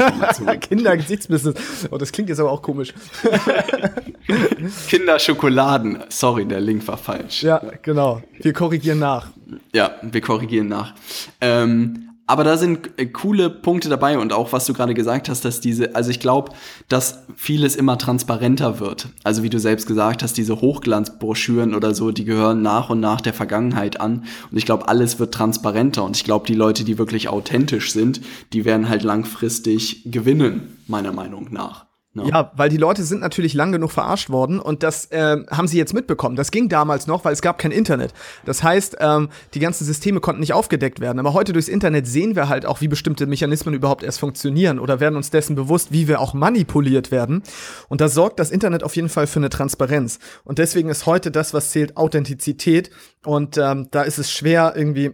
[0.60, 1.88] Kindergesichtsbusiness.
[1.90, 2.94] Oh, das klingt jetzt aber auch komisch.
[4.88, 6.04] Kinderschokoladen.
[6.08, 7.42] Sorry, der Link war falsch.
[7.42, 8.22] Ja, genau.
[8.40, 9.28] Wir korrigieren nach.
[9.74, 10.94] Ja, wir korrigieren nach.
[11.40, 15.44] Ähm, aber da sind äh, coole Punkte dabei und auch was du gerade gesagt hast,
[15.44, 16.52] dass diese, also ich glaube,
[16.88, 19.08] dass vieles immer transparenter wird.
[19.22, 23.20] Also wie du selbst gesagt hast, diese Hochglanzbroschüren oder so, die gehören nach und nach
[23.20, 24.24] der Vergangenheit an.
[24.50, 26.02] Und ich glaube, alles wird transparenter.
[26.02, 28.20] Und ich glaube, die Leute, die wirklich authentisch sind,
[28.52, 31.85] die werden halt langfristig gewinnen, meiner Meinung nach.
[32.16, 32.26] No.
[32.26, 35.76] Ja, weil die Leute sind natürlich lang genug verarscht worden und das äh, haben sie
[35.76, 36.34] jetzt mitbekommen.
[36.34, 38.14] Das ging damals noch, weil es gab kein Internet.
[38.46, 41.18] Das heißt, ähm, die ganzen Systeme konnten nicht aufgedeckt werden.
[41.18, 44.98] Aber heute durchs Internet sehen wir halt auch, wie bestimmte Mechanismen überhaupt erst funktionieren oder
[44.98, 47.42] werden uns dessen bewusst, wie wir auch manipuliert werden.
[47.88, 50.18] Und da sorgt das Internet auf jeden Fall für eine Transparenz.
[50.42, 52.88] Und deswegen ist heute das, was zählt, Authentizität.
[53.26, 55.12] Und ähm, da ist es schwer, irgendwie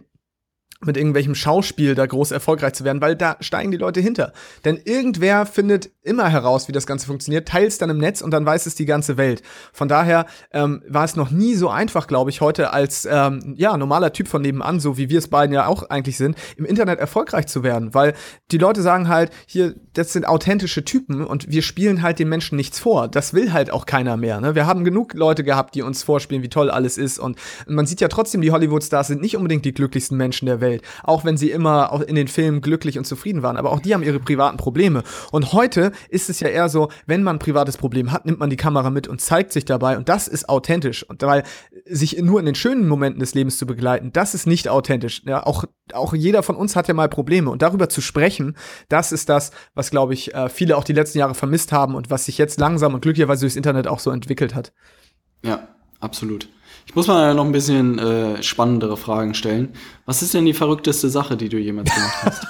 [0.85, 4.33] mit irgendwelchem Schauspiel da groß erfolgreich zu werden, weil da steigen die Leute hinter.
[4.65, 8.31] Denn irgendwer findet immer heraus, wie das Ganze funktioniert, teilt es dann im Netz und
[8.31, 9.43] dann weiß es die ganze Welt.
[9.71, 13.77] Von daher ähm, war es noch nie so einfach, glaube ich, heute als ähm, ja
[13.77, 16.99] normaler Typ von nebenan, so wie wir es beiden ja auch eigentlich sind, im Internet
[16.99, 18.13] erfolgreich zu werden, weil
[18.51, 22.55] die Leute sagen halt, hier, das sind authentische Typen und wir spielen halt den Menschen
[22.55, 23.07] nichts vor.
[23.07, 24.41] Das will halt auch keiner mehr.
[24.41, 24.55] Ne?
[24.55, 27.37] Wir haben genug Leute gehabt, die uns vorspielen, wie toll alles ist und
[27.67, 30.63] man sieht ja trotzdem, die Hollywood-Stars sind nicht unbedingt die glücklichsten Menschen der.
[30.63, 30.81] Welt.
[31.03, 33.57] Auch wenn sie immer in den Filmen glücklich und zufrieden waren.
[33.57, 35.03] Aber auch die haben ihre privaten Probleme.
[35.31, 38.49] Und heute ist es ja eher so, wenn man ein privates Problem hat, nimmt man
[38.49, 39.97] die Kamera mit und zeigt sich dabei.
[39.97, 41.03] Und das ist authentisch.
[41.03, 41.43] Und weil
[41.85, 45.23] sich nur in den schönen Momenten des Lebens zu begleiten, das ist nicht authentisch.
[45.25, 47.49] Ja, auch, auch jeder von uns hat ja mal Probleme.
[47.49, 48.55] Und darüber zu sprechen,
[48.89, 52.09] das ist das, was, glaube ich, äh, viele auch die letzten Jahre vermisst haben und
[52.09, 54.73] was sich jetzt langsam und glücklicherweise durchs Internet auch so entwickelt hat.
[55.43, 55.67] Ja,
[55.99, 56.47] absolut.
[56.85, 59.73] Ich muss mal noch ein bisschen äh, spannendere Fragen stellen.
[60.05, 62.47] Was ist denn die verrückteste Sache, die du jemals gemacht hast?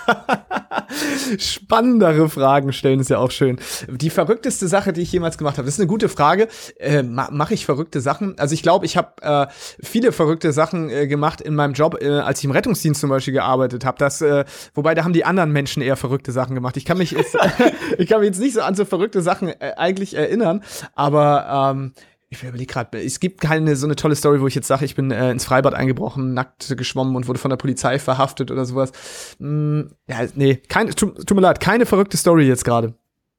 [1.38, 3.60] Spannendere Fragen stellen ist ja auch schön.
[3.88, 6.48] Die verrückteste Sache, die ich jemals gemacht habe, das ist eine gute Frage.
[6.78, 8.38] Äh, Mache ich verrückte Sachen?
[8.38, 9.48] Also ich glaube, ich habe äh,
[9.82, 13.34] viele verrückte Sachen äh, gemacht in meinem Job, äh, als ich im Rettungsdienst zum Beispiel
[13.34, 13.98] gearbeitet habe.
[13.98, 16.78] Das, äh, wobei da haben die anderen Menschen eher verrückte Sachen gemacht.
[16.78, 17.38] Ich kann mich jetzt,
[17.98, 20.64] ich kann mich jetzt nicht so an so verrückte Sachen äh, eigentlich erinnern,
[20.96, 21.94] aber ähm,
[22.38, 24.96] ich überlege gerade, es gibt keine so eine tolle Story, wo ich jetzt sage, ich
[24.96, 28.92] bin äh, ins Freibad eingebrochen, nackt geschwommen und wurde von der Polizei verhaftet oder sowas.
[29.40, 32.94] Mm, ja, nee, keine, tut, tut mir leid, keine verrückte Story jetzt gerade.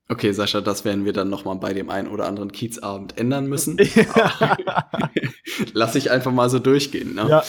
[0.08, 3.46] Okay, Sascha, das werden wir dann noch mal bei dem einen oder anderen Kiezabend ändern
[3.46, 3.78] müssen.
[5.72, 7.14] Lass ich einfach mal so durchgehen.
[7.14, 7.26] Ne?
[7.28, 7.44] Ja.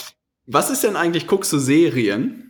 [0.46, 2.45] Was ist denn eigentlich, guckst du Serien?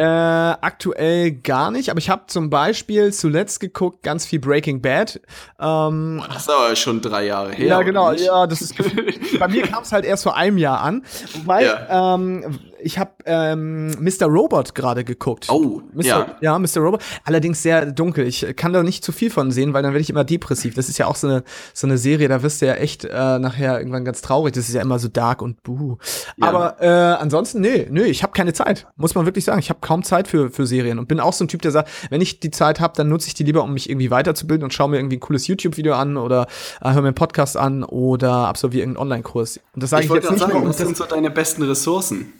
[0.00, 5.20] Äh, aktuell gar nicht, aber ich habe zum Beispiel zuletzt geguckt, ganz viel Breaking Bad.
[5.60, 7.66] Ähm, das ist aber schon drei Jahre her.
[7.66, 8.74] Ja, genau, ja, das ist
[9.38, 11.04] bei mir kam es halt erst vor einem Jahr an.
[11.34, 12.14] Wobei, ja.
[12.14, 14.26] ähm, ich habe ähm, Mr.
[14.26, 15.46] Robot gerade geguckt.
[15.50, 16.04] Oh, Mr.
[16.04, 16.26] ja.
[16.40, 16.78] Ja, Mr.
[16.78, 17.02] Robot.
[17.24, 18.26] Allerdings sehr dunkel.
[18.26, 20.74] Ich kann da nicht zu viel von sehen, weil dann werde ich immer depressiv.
[20.74, 23.38] Das ist ja auch so eine, so eine Serie, da wirst du ja echt äh,
[23.38, 24.54] nachher irgendwann ganz traurig.
[24.54, 25.96] Das ist ja immer so dark und buh.
[26.36, 26.48] Ja.
[26.48, 28.86] Aber äh, ansonsten, nee, nee, ich habe keine Zeit.
[28.96, 29.58] Muss man wirklich sagen.
[29.60, 31.90] Ich habe kaum Zeit für, für Serien und bin auch so ein Typ, der sagt,
[32.10, 34.72] wenn ich die Zeit habe, dann nutze ich die lieber, um mich irgendwie weiterzubilden und
[34.72, 36.46] schaue mir irgendwie ein cooles YouTube-Video an oder
[36.80, 39.60] äh, höre mir einen Podcast an oder absolviere irgendeinen Online-Kurs.
[39.74, 40.68] Und das sage ich, ich jetzt nicht sagen, nur.
[40.68, 42.32] Was sind so deine besten Ressourcen?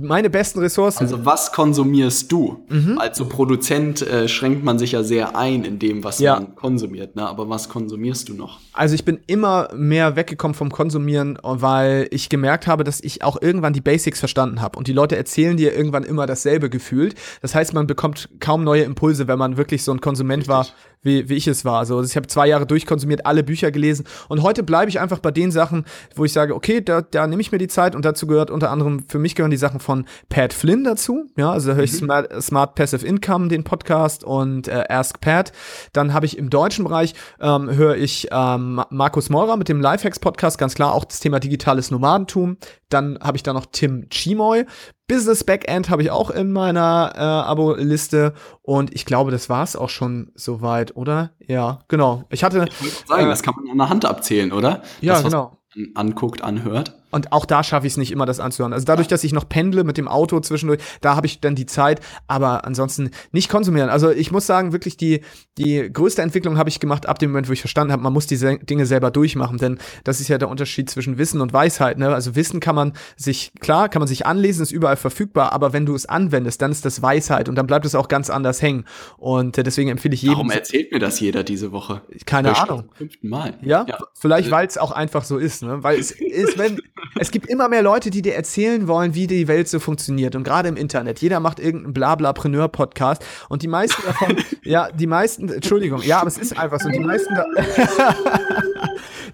[0.00, 1.02] Meine besten Ressourcen.
[1.02, 2.64] Also was konsumierst du?
[2.68, 2.98] Mhm.
[2.98, 6.34] Als so Produzent äh, schränkt man sich ja sehr ein in dem, was ja.
[6.34, 7.16] man konsumiert.
[7.16, 7.26] Ne?
[7.26, 8.60] Aber was konsumierst du noch?
[8.72, 13.40] Also ich bin immer mehr weggekommen vom Konsumieren, weil ich gemerkt habe, dass ich auch
[13.40, 14.78] irgendwann die Basics verstanden habe.
[14.78, 17.14] Und die Leute erzählen dir irgendwann immer dasselbe gefühlt.
[17.42, 20.50] Das heißt, man bekommt kaum neue Impulse, wenn man wirklich so ein Konsument Richtig.
[20.50, 20.66] war,
[21.02, 21.78] wie, wie ich es war.
[21.78, 25.30] Also ich habe zwei Jahre durchkonsumiert, alle Bücher gelesen und heute bleibe ich einfach bei
[25.30, 25.84] den Sachen,
[26.14, 28.70] wo ich sage, okay, da, da nehme ich mir die Zeit und dazu gehört unter
[28.70, 31.26] anderem, für mich gehören die Sachen von Pat Flynn dazu.
[31.36, 32.06] Ja, also da höre ich mhm.
[32.06, 35.52] Smart, Smart, Passive Income, den Podcast und äh, Ask Pat.
[35.92, 40.18] Dann habe ich im deutschen Bereich, ähm, höre ich ähm, Markus Meurer mit dem Lifehacks
[40.18, 42.56] Podcast, ganz klar auch das Thema digitales Nomadentum.
[42.88, 44.64] Dann habe ich da noch Tim Chimoy
[45.08, 49.76] Business Backend habe ich auch in meiner äh, Abo-Liste und ich glaube, das war es
[49.76, 51.30] auch schon soweit, oder?
[51.46, 52.24] Ja, genau.
[52.30, 52.66] Ich hatte.
[52.80, 54.82] Ich sagen, äh, das kann man an der Hand abzählen, oder?
[55.00, 55.58] Ja, das, genau.
[55.94, 56.94] Anguckt, anhört.
[57.10, 58.72] Und auch da schaffe ich es nicht immer, das anzuhören.
[58.72, 61.66] Also dadurch, dass ich noch pendle mit dem Auto zwischendurch, da habe ich dann die
[61.66, 63.88] Zeit, aber ansonsten nicht konsumieren.
[63.88, 65.20] Also ich muss sagen, wirklich die,
[65.56, 68.26] die größte Entwicklung habe ich gemacht ab dem Moment, wo ich verstanden habe, man muss
[68.26, 71.98] diese Dinge selber durchmachen, denn das ist ja der Unterschied zwischen Wissen und Weisheit.
[71.98, 72.12] Ne?
[72.12, 75.86] Also Wissen kann man sich, klar, kann man sich anlesen, ist überall verfügbar, aber wenn
[75.86, 78.84] du es anwendest, dann ist das Weisheit und dann bleibt es auch ganz anders hängen.
[79.16, 80.36] Und äh, deswegen empfehle ich jedem.
[80.36, 82.02] Warum erzählt mir das jeder diese Woche?
[82.26, 82.90] Keine Ahnung.
[82.94, 83.58] Fünften Mal.
[83.62, 83.98] Ja, ja.
[84.14, 85.82] vielleicht, weil es auch einfach so ist, ne?
[85.82, 86.80] Weil es ist, wenn,
[87.18, 90.34] es gibt immer mehr Leute, die dir erzählen wollen, wie die Welt so funktioniert.
[90.34, 91.20] Und gerade im Internet.
[91.20, 93.24] Jeder macht irgendeinen Blablapreneur-Podcast.
[93.48, 96.88] Und die meisten davon, ja, die meisten, Entschuldigung, ja, aber es ist einfach so.
[96.88, 97.44] Die meisten, da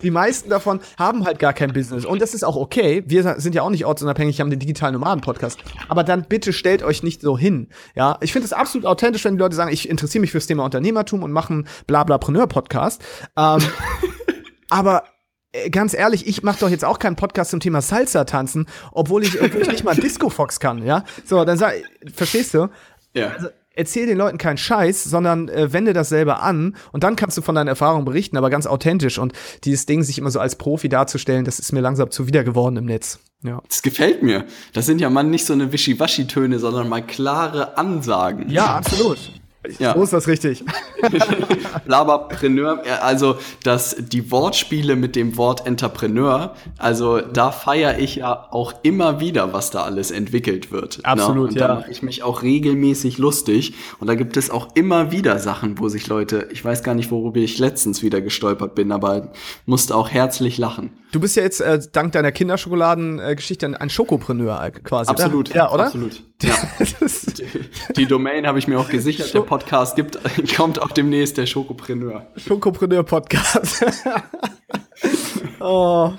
[0.02, 2.04] die meisten davon haben halt gar kein Business.
[2.04, 3.04] Und das ist auch okay.
[3.06, 5.58] Wir sind ja auch nicht ortsunabhängig, haben den digitalen Nomaden-Podcast.
[5.88, 7.68] Aber dann bitte stellt euch nicht so hin.
[7.94, 10.64] Ja, ich finde es absolut authentisch, wenn die Leute sagen, ich interessiere mich fürs Thema
[10.64, 13.02] Unternehmertum und machen Blablapreneur-Podcast.
[13.36, 13.60] Ähm,
[14.70, 15.04] aber
[15.70, 19.40] ganz ehrlich, ich mache doch jetzt auch keinen Podcast zum Thema Salsa tanzen, obwohl ich,
[19.40, 21.04] obwohl ich nicht mal Disco Fox kann, ja?
[21.24, 21.74] So, dann sag,
[22.14, 22.68] verstehst du?
[23.14, 23.28] Ja.
[23.28, 27.36] Also, erzähl den Leuten keinen Scheiß, sondern äh, wende das selber an und dann kannst
[27.38, 29.32] du von deinen Erfahrungen berichten, aber ganz authentisch und
[29.64, 32.84] dieses Ding, sich immer so als Profi darzustellen, das ist mir langsam zuwider geworden im
[32.86, 33.18] Netz.
[33.42, 33.60] Ja.
[33.68, 34.44] Das gefällt mir.
[34.72, 38.48] Das sind ja mal nicht so eine Wischiwaschi-Töne, sondern mal klare Ansagen.
[38.48, 39.18] Ja, absolut.
[39.78, 39.94] Ja.
[39.94, 40.64] So ist das richtig.
[41.86, 48.74] Blaberpreneur, also das, die Wortspiele mit dem Wort Entrepreneur, also da feiere ich ja auch
[48.82, 50.98] immer wieder, was da alles entwickelt wird.
[50.98, 51.04] Ne?
[51.04, 51.48] Absolut, ne?
[51.48, 51.68] Und ja.
[51.68, 53.74] da mache ich mich auch regelmäßig lustig.
[54.00, 57.10] Und da gibt es auch immer wieder Sachen, wo sich Leute, ich weiß gar nicht,
[57.10, 59.32] worüber ich letztens wieder gestolpert bin, aber
[59.66, 60.90] musste auch herzlich lachen.
[61.12, 65.10] Du bist ja jetzt äh, dank deiner Kinderschokoladengeschichte ein, ein Schokopreneur quasi.
[65.10, 65.50] Absolut.
[65.50, 65.56] Oder?
[65.56, 65.86] Ja, oder?
[65.86, 66.22] Absolut.
[66.42, 66.56] Ja.
[67.38, 69.28] die, die Domain habe ich mir auch gesichert.
[69.52, 70.18] Podcast gibt,
[70.56, 72.26] kommt auch demnächst der Schokopreneur.
[72.38, 73.84] Schokopreneur Podcast.
[75.60, 76.10] oh.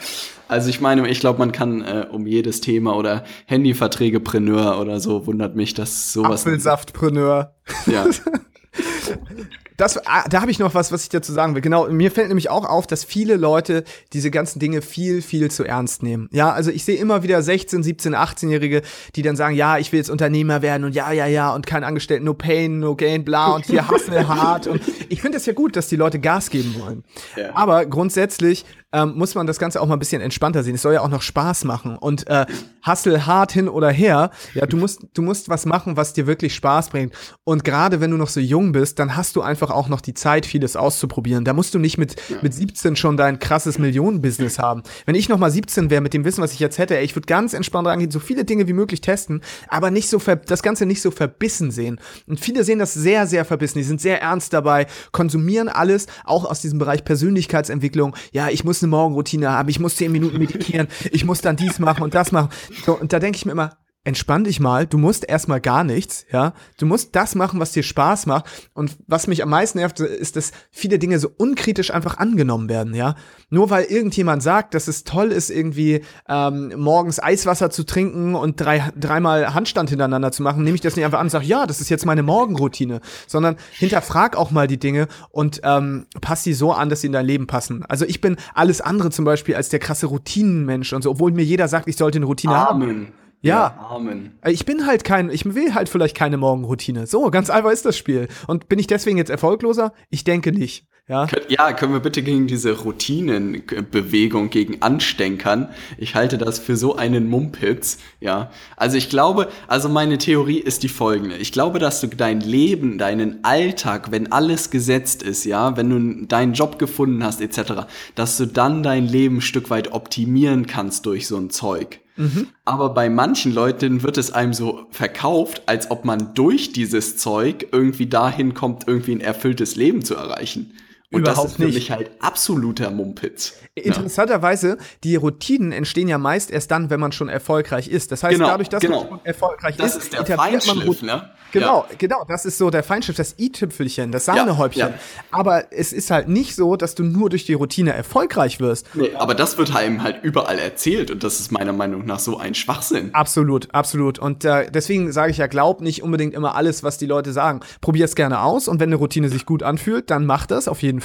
[0.48, 5.26] Also ich meine, ich glaube, man kann äh, um jedes Thema oder Handyverträgepreneur oder so
[5.26, 6.46] wundert mich, dass sowas.
[6.46, 7.56] Apfelsaftpreneur.
[7.88, 8.06] Ja.
[9.78, 11.62] das, ah, da habe ich noch was, was ich dazu sagen will.
[11.62, 15.64] Genau, mir fällt nämlich auch auf, dass viele Leute diese ganzen Dinge viel, viel zu
[15.64, 16.30] ernst nehmen.
[16.32, 18.82] Ja, also ich sehe immer wieder 16, 17, 18-Jährige,
[19.16, 21.84] die dann sagen, ja, ich will jetzt Unternehmer werden und ja, ja, ja und kein
[21.84, 24.68] Angestellten, no pain, no gain, bla und hier hustle hart.
[24.68, 27.04] Und ich finde es ja gut, dass die Leute Gas geben wollen.
[27.36, 27.56] Ja.
[27.56, 30.76] Aber grundsätzlich ähm, muss man das Ganze auch mal ein bisschen entspannter sehen.
[30.76, 31.98] Es soll ja auch noch Spaß machen.
[31.98, 32.46] Und äh,
[32.86, 36.54] hustle hart hin oder her, ja, du musst, du musst was machen, was dir wirklich
[36.54, 37.14] Spaß bringt.
[37.44, 40.14] Und gerade wenn du noch so jung bist, dann hast du einfach auch noch die
[40.14, 41.46] Zeit, vieles auszuprobieren.
[41.46, 42.38] Da musst du nicht mit, ja.
[42.42, 44.84] mit 17 schon dein krasses Millionenbusiness haben.
[45.06, 47.16] Wenn ich noch mal 17 wäre mit dem Wissen, was ich jetzt hätte, ey, ich
[47.16, 50.86] würde ganz entspannt rangehen, so viele Dinge wie möglich testen, aber nicht so das Ganze
[50.86, 52.00] nicht so verbissen sehen.
[52.28, 53.78] Und viele sehen das sehr, sehr verbissen.
[53.78, 58.16] Die sind sehr ernst dabei, konsumieren alles, auch aus diesem Bereich Persönlichkeitsentwicklung.
[58.32, 61.80] Ja, ich muss eine Morgenroutine haben, ich muss zehn Minuten meditieren, ich muss dann dies
[61.80, 62.50] machen und das machen.
[62.86, 63.72] So, und da denke ich mir immer,
[64.06, 66.54] entspann dich mal, du musst erstmal gar nichts, ja.
[66.78, 68.46] Du musst das machen, was dir Spaß macht.
[68.74, 72.94] Und was mich am meisten nervt, ist, dass viele Dinge so unkritisch einfach angenommen werden,
[72.94, 73.16] ja.
[73.50, 78.60] Nur weil irgendjemand sagt, dass es toll ist, irgendwie ähm, morgens Eiswasser zu trinken und
[78.60, 81.66] drei, dreimal Handstand hintereinander zu machen, nehme ich das nicht einfach an und sage, ja,
[81.66, 86.54] das ist jetzt meine Morgenroutine, sondern hinterfrag auch mal die Dinge und ähm, pass sie
[86.54, 87.86] so an, dass sie in dein Leben passen.
[87.88, 91.46] Also ich bin alles andere zum Beispiel als der krasse Routinenmensch und so, obwohl mir
[91.46, 92.90] jeder sagt, ich sollte eine Routine Amen.
[92.90, 93.23] haben.
[93.44, 93.88] Ja.
[93.90, 94.40] Amen.
[94.48, 97.08] Ich bin halt kein, ich will halt vielleicht keine Morgenroutine.
[97.08, 98.28] So, ganz einfach ist das Spiel.
[98.48, 99.94] Und bin ich deswegen jetzt erfolgloser?
[100.10, 100.88] Ich denke nicht.
[101.10, 101.28] Ja.
[101.50, 105.68] ja, können wir bitte gegen diese Routinenbewegung gegen anstänkern?
[105.98, 108.52] Ich halte das für so einen Mumpitz, ja.
[108.78, 111.36] Also ich glaube, also meine Theorie ist die folgende.
[111.36, 116.26] Ich glaube, dass du dein Leben, deinen Alltag, wenn alles gesetzt ist, ja, wenn du
[116.26, 117.86] deinen Job gefunden hast, etc.,
[118.16, 122.00] dass du dann dein Leben ein Stück weit optimieren kannst durch so ein Zeug.
[122.16, 122.48] Mhm.
[122.66, 127.68] Aber bei manchen Leuten wird es einem so verkauft, als ob man durch dieses Zeug
[127.72, 130.74] irgendwie dahin kommt, irgendwie ein erfülltes Leben zu erreichen.
[131.14, 131.76] Und Überhaupt das ist für nicht.
[131.76, 133.54] mich halt absoluter Mumpitz.
[133.76, 138.12] Interessanterweise, die Routinen entstehen ja meist erst dann, wenn man schon erfolgreich ist.
[138.12, 139.02] Das heißt, Genau, dadurch, dass genau.
[139.02, 141.30] man schon erfolgreich Das ist, ist der Feinschliff, ne?
[141.52, 142.26] Genau, genau.
[142.28, 144.80] Das ist so der Feinschliff, das i-Tüpfelchen, das Sahnehäubchen.
[144.80, 144.94] Ja, ja.
[145.30, 148.88] Aber es ist halt nicht so, dass du nur durch die Routine erfolgreich wirst.
[148.96, 152.40] Nee, aber das wird einem halt überall erzählt und das ist meiner Meinung nach so
[152.40, 153.14] ein Schwachsinn.
[153.14, 154.18] Absolut, absolut.
[154.18, 157.60] Und äh, deswegen sage ich ja, glaub nicht unbedingt immer alles, was die Leute sagen.
[157.82, 160.82] Probier es gerne aus und wenn eine Routine sich gut anfühlt, dann mach das auf
[160.82, 161.03] jeden Fall.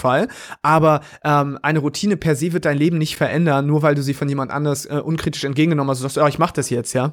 [0.62, 4.14] Aber ähm, eine Routine per se wird dein Leben nicht verändern, nur weil du sie
[4.14, 5.98] von jemand anders äh, unkritisch entgegengenommen hast.
[5.98, 7.12] Du sagst, ja, ich mach das jetzt, ja.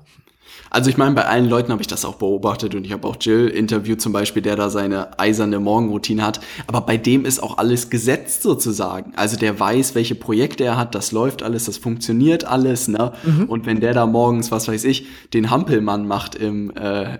[0.69, 3.17] Also ich meine, bei allen Leuten habe ich das auch beobachtet und ich habe auch
[3.19, 6.39] Jill interviewt zum Beispiel, der da seine eiserne Morgenroutine hat.
[6.67, 9.13] Aber bei dem ist auch alles gesetzt sozusagen.
[9.15, 12.87] Also der weiß, welche Projekte er hat, das läuft alles, das funktioniert alles.
[12.87, 13.13] Ne?
[13.47, 17.19] Und wenn der da morgens, was weiß ich, den Hampelmann macht im, äh,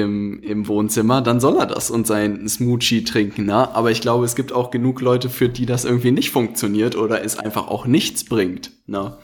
[0.00, 3.46] im, im Wohnzimmer, dann soll er das und sein Smoochie trinken.
[3.46, 3.74] Ne?
[3.74, 7.24] Aber ich glaube, es gibt auch genug Leute, für die das irgendwie nicht funktioniert oder
[7.24, 8.70] es einfach auch nichts bringt.
[8.86, 9.16] Ne?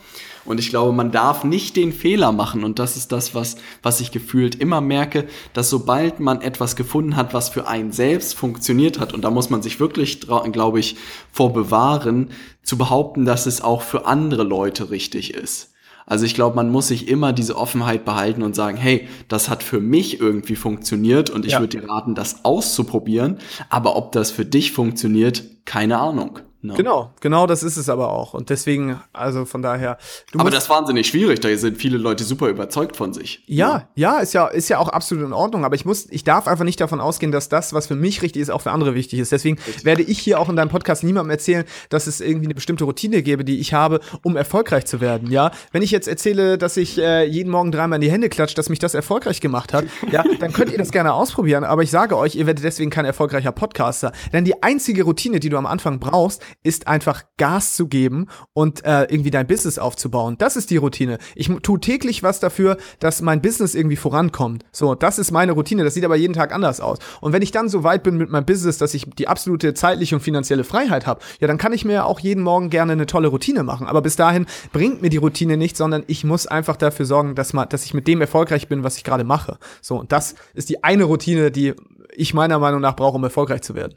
[0.45, 2.64] Und ich glaube, man darf nicht den Fehler machen.
[2.64, 7.16] Und das ist das, was, was ich gefühlt immer merke, dass sobald man etwas gefunden
[7.16, 10.97] hat, was für einen selbst funktioniert hat, und da muss man sich wirklich, glaube ich,
[11.31, 12.31] vor bewahren,
[12.62, 15.70] zu behaupten, dass es auch für andere Leute richtig ist.
[16.11, 19.63] Also ich glaube, man muss sich immer diese Offenheit behalten und sagen, hey, das hat
[19.63, 21.61] für mich irgendwie funktioniert und ich Ja.
[21.61, 23.39] würde dir raten, das auszuprobieren.
[23.69, 26.41] Aber ob das für dich funktioniert, keine Ahnung.
[26.63, 26.75] Ne?
[26.75, 28.35] Genau, genau das ist es aber auch.
[28.35, 29.97] Und deswegen, also von daher.
[30.37, 33.43] Aber das ist wahnsinnig schwierig, da sind viele Leute super überzeugt von sich.
[33.47, 36.47] Ja, ja, ist ja, ist ja auch absolut in Ordnung, aber ich muss, ich darf
[36.47, 39.21] einfach nicht davon ausgehen, dass das, was für mich richtig ist, auch für andere wichtig
[39.21, 39.33] ist.
[39.33, 42.85] Deswegen werde ich hier auch in deinem Podcast niemandem erzählen, dass es irgendwie eine bestimmte
[42.85, 45.31] Routine gäbe, die ich habe, um erfolgreich zu werden.
[45.31, 48.55] Ja, wenn ich jetzt erzähle, dass ich äh, jeden Morgen dreimal in die Hände klatsche,
[48.55, 51.65] dass mich das erfolgreich gemacht hat, ja, dann könnt ihr das gerne ausprobieren.
[51.65, 55.49] Aber ich sage euch, ihr werdet deswegen kein erfolgreicher Podcaster, denn die einzige Routine, die
[55.49, 60.36] du am Anfang brauchst, ist einfach Gas zu geben und äh, irgendwie dein Business aufzubauen.
[60.38, 61.18] Das ist die Routine.
[61.34, 64.64] Ich tue täglich was dafür, dass mein Business irgendwie vorankommt.
[64.72, 65.84] So, das ist meine Routine.
[65.84, 66.98] Das sieht aber jeden Tag anders aus.
[67.20, 70.14] Und wenn ich dann so weit bin mit meinem Business, dass ich die absolute zeitliche
[70.14, 73.28] und finanzielle Freiheit habe, ja, dann kann ich mir auch jeden Morgen gerne eine tolle
[73.28, 73.86] Routine machen.
[73.86, 77.53] Aber bis dahin bringt mir die Routine nichts, sondern ich muss einfach dafür sorgen, dass,
[77.53, 79.59] man, dass ich mit dem erfolgreich bin, was ich gerade mache.
[79.80, 81.74] So, und das ist die eine Routine, die
[82.12, 83.94] ich meiner Meinung nach brauche, um erfolgreich zu werden.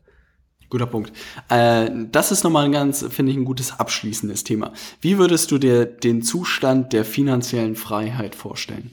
[0.74, 1.14] Guter Punkt.
[1.50, 4.74] Äh, das ist nochmal ein ganz, finde ich, ein gutes abschließendes Thema.
[5.02, 8.90] Wie würdest du dir den Zustand der finanziellen Freiheit vorstellen?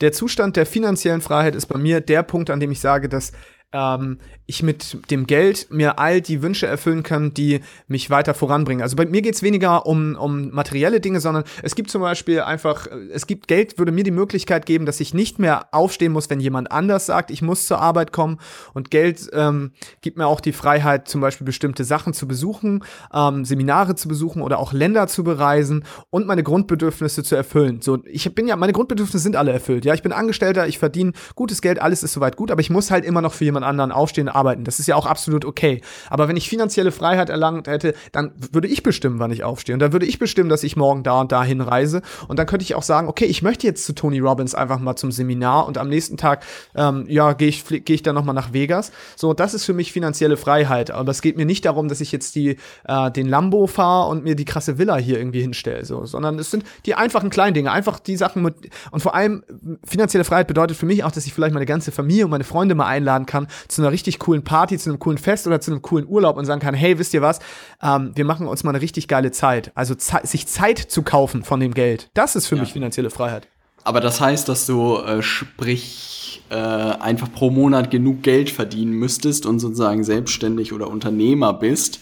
[0.00, 3.32] Der Zustand der finanziellen Freiheit ist bei mir der Punkt, an dem ich sage, dass
[3.74, 8.82] ähm, ich mit dem Geld mir all die Wünsche erfüllen kann, die mich weiter voranbringen.
[8.82, 12.86] Also bei mir geht's weniger um, um materielle Dinge, sondern es gibt zum Beispiel einfach,
[12.86, 16.30] äh, es gibt Geld, würde mir die Möglichkeit geben, dass ich nicht mehr aufstehen muss,
[16.30, 18.38] wenn jemand anders sagt, ich muss zur Arbeit kommen.
[18.74, 19.72] Und Geld ähm,
[20.02, 24.42] gibt mir auch die Freiheit, zum Beispiel bestimmte Sachen zu besuchen, ähm, Seminare zu besuchen
[24.42, 27.80] oder auch Länder zu bereisen und meine Grundbedürfnisse zu erfüllen.
[27.80, 29.84] So, ich bin ja, meine Grundbedürfnisse sind alle erfüllt.
[29.84, 32.90] Ja, ich bin Angestellter, ich verdiene gutes Geld, alles ist soweit gut, aber ich muss
[32.90, 34.64] halt immer noch für jemand anderen aufstehen arbeiten.
[34.64, 35.80] Das ist ja auch absolut okay.
[36.10, 39.74] Aber wenn ich finanzielle Freiheit erlangt hätte, dann würde ich bestimmen, wann ich aufstehe.
[39.74, 42.02] Und dann würde ich bestimmen, dass ich morgen da und dahin reise.
[42.28, 44.96] Und dann könnte ich auch sagen, okay, ich möchte jetzt zu Tony Robbins einfach mal
[44.96, 46.44] zum Seminar und am nächsten Tag,
[46.74, 48.92] ähm, ja, gehe ich, gehe ich dann nochmal nach Vegas.
[49.16, 50.90] So, das ist für mich finanzielle Freiheit.
[50.90, 54.24] Aber es geht mir nicht darum, dass ich jetzt die, äh, den Lambo fahre und
[54.24, 57.72] mir die krasse Villa hier irgendwie hinstelle, so, sondern es sind die einfachen kleinen Dinge,
[57.72, 58.54] einfach die Sachen mit,
[58.90, 59.44] und vor allem
[59.84, 62.74] finanzielle Freiheit bedeutet für mich auch, dass ich vielleicht meine ganze Familie und meine Freunde
[62.74, 65.82] mal einladen kann zu einer richtig coolen Party, zu einem coolen Fest oder zu einem
[65.82, 67.40] coolen Urlaub und sagen kann, hey, wisst ihr was,
[67.82, 69.72] ähm, wir machen uns mal eine richtig geile Zeit.
[69.74, 73.48] Also Ze sich Zeit zu kaufen von dem Geld, das ist für mich finanzielle Freiheit.
[73.84, 79.44] Aber das heißt, dass du äh, sprich äh, einfach pro Monat genug Geld verdienen müsstest
[79.44, 82.00] und sozusagen selbstständig oder Unternehmer bist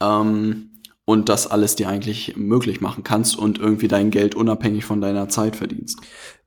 [0.00, 0.70] ähm,
[1.04, 5.28] und das alles dir eigentlich möglich machen kannst und irgendwie dein Geld unabhängig von deiner
[5.28, 5.98] Zeit verdienst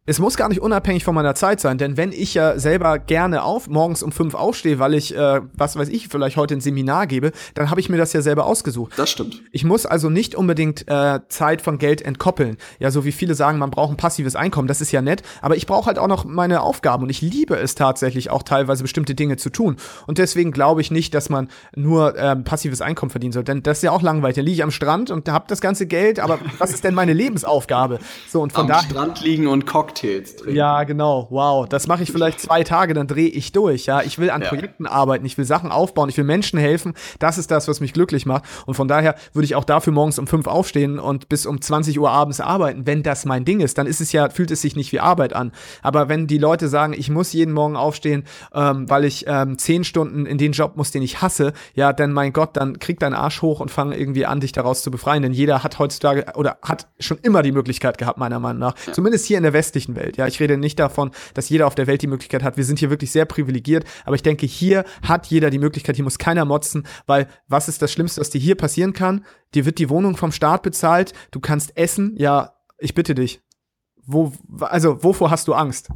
[0.10, 3.44] es muss gar nicht unabhängig von meiner Zeit sein, denn wenn ich ja selber gerne
[3.44, 7.08] auf morgens um fünf aufstehe, weil ich, äh, was weiß ich, vielleicht heute ein Seminar
[7.08, 8.94] gebe, dann habe ich mir das ja selber ausgesucht.
[8.96, 9.44] Das stimmt.
[9.52, 12.56] Ich muss also nicht unbedingt äh, Zeit von Geld entkoppeln.
[12.80, 15.58] Ja, so wie viele sagen, man braucht ein passives Einkommen, das ist ja nett, aber
[15.58, 19.14] ich brauche halt auch noch meine Aufgaben und ich liebe es tatsächlich auch teilweise bestimmte
[19.14, 19.76] Dinge zu tun.
[20.06, 23.80] Und deswegen glaube ich nicht, dass man nur äh, passives Einkommen verdienen soll, denn das
[23.80, 24.38] ist ja auch langweilig.
[24.38, 27.12] Da liege ich am Strand und habe das ganze Geld, aber was ist denn meine
[27.12, 28.00] Lebensaufgabe?
[28.30, 30.56] So und von am daher Strand liegen und Cocktail Cocktails trinken.
[30.56, 31.28] Ja, genau.
[31.30, 31.68] Wow.
[31.68, 33.86] Das mache ich vielleicht zwei Tage, dann drehe ich durch.
[33.86, 34.50] Ja, ich will an ja.
[34.50, 36.94] Projekten arbeiten, ich will Sachen aufbauen, ich will Menschen helfen.
[37.20, 38.44] Das ist das, was mich glücklich macht.
[38.66, 42.00] Und von daher würde ich auch dafür morgens um fünf aufstehen und bis um 20
[42.00, 42.86] Uhr abends arbeiten.
[42.86, 45.34] Wenn das mein Ding ist, dann ist es ja, fühlt es sich nicht wie Arbeit
[45.34, 45.52] an.
[45.82, 48.24] Aber wenn die Leute sagen, ich muss jeden Morgen aufstehen,
[48.54, 52.14] ähm, weil ich ähm, zehn Stunden in den Job muss, den ich hasse, ja, dann
[52.14, 55.24] mein Gott, dann krieg deinen Arsch hoch und fang irgendwie an, dich daraus zu befreien.
[55.24, 58.76] Denn jeder hat heutzutage oder hat schon immer die Möglichkeit gehabt, meiner Meinung nach.
[58.86, 58.94] Ja.
[58.94, 60.18] Zumindest hier in der westlichen Welt.
[60.18, 62.58] Ja, ich rede nicht davon, dass jeder auf der Welt die Möglichkeit hat.
[62.58, 66.04] Wir sind hier wirklich sehr privilegiert, aber ich denke, hier hat jeder die Möglichkeit, hier
[66.04, 69.26] muss keiner motzen, weil was ist das Schlimmste, was dir hier passieren kann?
[69.54, 73.42] Dir wird die Wohnung vom Staat bezahlt, du kannst essen, ja, ich bitte dich.
[74.06, 74.32] Wo,
[74.62, 75.90] also, wovor hast du Angst?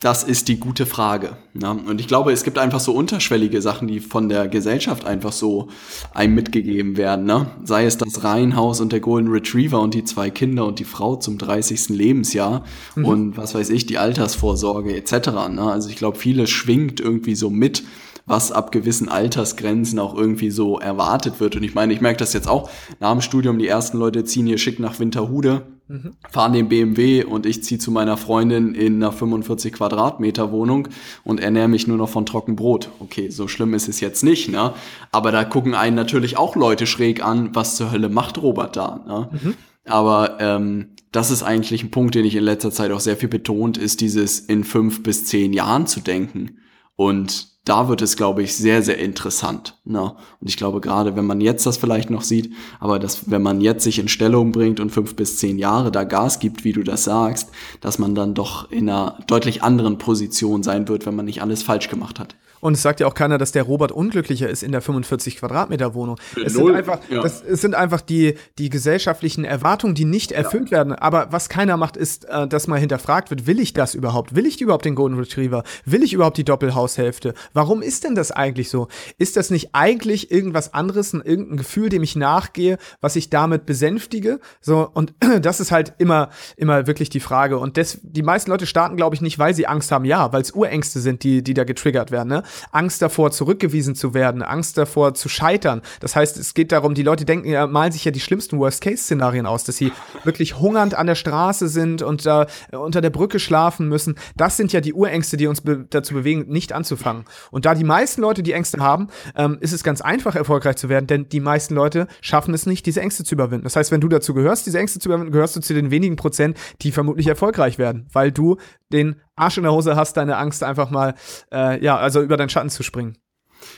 [0.00, 1.38] Das ist die gute Frage.
[1.54, 1.70] Ja?
[1.70, 5.68] Und ich glaube, es gibt einfach so unterschwellige Sachen, die von der Gesellschaft einfach so
[6.12, 7.24] einem mitgegeben werden.
[7.24, 7.50] Ne?
[7.64, 11.16] Sei es das Reihenhaus und der Golden Retriever und die zwei Kinder und die Frau
[11.16, 11.88] zum 30.
[11.88, 12.62] Lebensjahr
[12.94, 13.04] mhm.
[13.06, 15.28] und was weiß ich, die Altersvorsorge etc.
[15.50, 15.62] Ne?
[15.62, 17.82] Also ich glaube, vieles schwingt irgendwie so mit
[18.26, 21.56] was ab gewissen Altersgrenzen auch irgendwie so erwartet wird.
[21.56, 22.68] Und ich meine, ich merke das jetzt auch
[23.00, 26.14] nach dem Studium, die ersten Leute ziehen hier schick nach Winterhude Mhm.
[26.28, 30.88] fahren den BMW und ich ziehe zu meiner Freundin in einer 45 Quadratmeter Wohnung
[31.22, 32.90] und ernähre mich nur noch von Trockenbrot.
[32.98, 34.74] Okay, so schlimm ist es jetzt nicht, ne?
[35.12, 39.04] Aber da gucken einen natürlich auch Leute schräg an, was zur Hölle macht Robert da,
[39.06, 39.28] ne?
[39.30, 39.54] Mhm.
[39.84, 43.28] Aber ähm, das ist eigentlich ein Punkt, den ich in letzter Zeit auch sehr viel
[43.28, 46.58] betont, ist dieses in fünf bis zehn Jahren zu denken.
[46.96, 49.76] Und da wird es, glaube ich, sehr, sehr interessant.
[49.84, 50.14] Ne?
[50.40, 53.60] Und ich glaube, gerade wenn man jetzt das vielleicht noch sieht, aber dass, wenn man
[53.60, 56.84] jetzt sich in Stellung bringt und fünf bis zehn Jahre da Gas gibt, wie du
[56.84, 61.26] das sagst, dass man dann doch in einer deutlich anderen Position sein wird, wenn man
[61.26, 62.36] nicht alles falsch gemacht hat.
[62.60, 65.94] Und es sagt ja auch keiner, dass der Robert unglücklicher ist in der 45 Quadratmeter
[65.94, 66.18] Wohnung.
[66.44, 67.22] Es sind einfach, ja.
[67.22, 70.78] das, es sind einfach die, die gesellschaftlichen Erwartungen, die nicht erfüllt ja.
[70.78, 70.94] werden.
[70.94, 74.34] Aber was keiner macht, ist, äh, dass mal hinterfragt wird, will ich das überhaupt?
[74.34, 75.64] Will ich überhaupt den Golden Retriever?
[75.84, 77.34] Will ich überhaupt die Doppelhaushälfte?
[77.52, 78.88] Warum ist denn das eigentlich so?
[79.18, 83.66] Ist das nicht eigentlich irgendwas anderes, ein, irgendein Gefühl, dem ich nachgehe, was ich damit
[83.66, 84.40] besänftige?
[84.60, 87.58] So, und das ist halt immer, immer wirklich die Frage.
[87.58, 90.04] Und das, die meisten Leute starten, glaube ich, nicht, weil sie Angst haben.
[90.04, 92.28] Ja, weil es Urängste sind, die, die da getriggert werden.
[92.28, 92.42] Ne?
[92.72, 95.82] Angst davor, zurückgewiesen zu werden, Angst davor, zu scheitern.
[96.00, 99.46] Das heißt, es geht darum, die Leute denken, ja, malen sich ja die schlimmsten Worst-Case-Szenarien
[99.46, 99.92] aus, dass sie
[100.24, 104.16] wirklich hungernd an der Straße sind und äh, unter der Brücke schlafen müssen.
[104.36, 107.24] Das sind ja die Urängste, die uns be dazu bewegen, nicht anzufangen.
[107.50, 110.88] Und da die meisten Leute die Ängste haben, ähm, ist es ganz einfach, erfolgreich zu
[110.88, 113.64] werden, denn die meisten Leute schaffen es nicht, diese Ängste zu überwinden.
[113.64, 116.16] Das heißt, wenn du dazu gehörst, diese Ängste zu überwinden, gehörst du zu den wenigen
[116.16, 118.56] Prozent, die vermutlich erfolgreich werden, weil du
[118.92, 121.14] den Arsch in der Hose hast, deine Angst einfach mal,
[121.52, 123.16] äh, ja, also über deinen Schatten zu springen.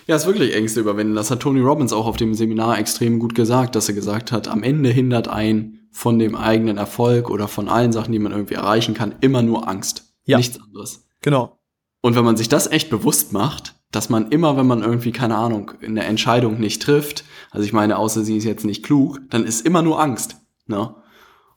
[0.07, 1.15] Ja, es ist wirklich Ängste überwinden.
[1.15, 4.49] Das hat Tony Robbins auch auf dem Seminar extrem gut gesagt, dass er gesagt hat,
[4.49, 8.55] am Ende hindert ein von dem eigenen Erfolg oder von allen Sachen, die man irgendwie
[8.55, 10.15] erreichen kann, immer nur Angst.
[10.25, 10.37] Ja.
[10.37, 11.07] Nichts anderes.
[11.23, 11.59] Genau.
[12.01, 15.37] Und wenn man sich das echt bewusst macht, dass man immer, wenn man irgendwie, keine
[15.37, 19.45] Ahnung, eine Entscheidung nicht trifft, also ich meine, außer sie ist jetzt nicht klug, dann
[19.45, 20.37] ist immer nur Angst.
[20.67, 20.95] Ne?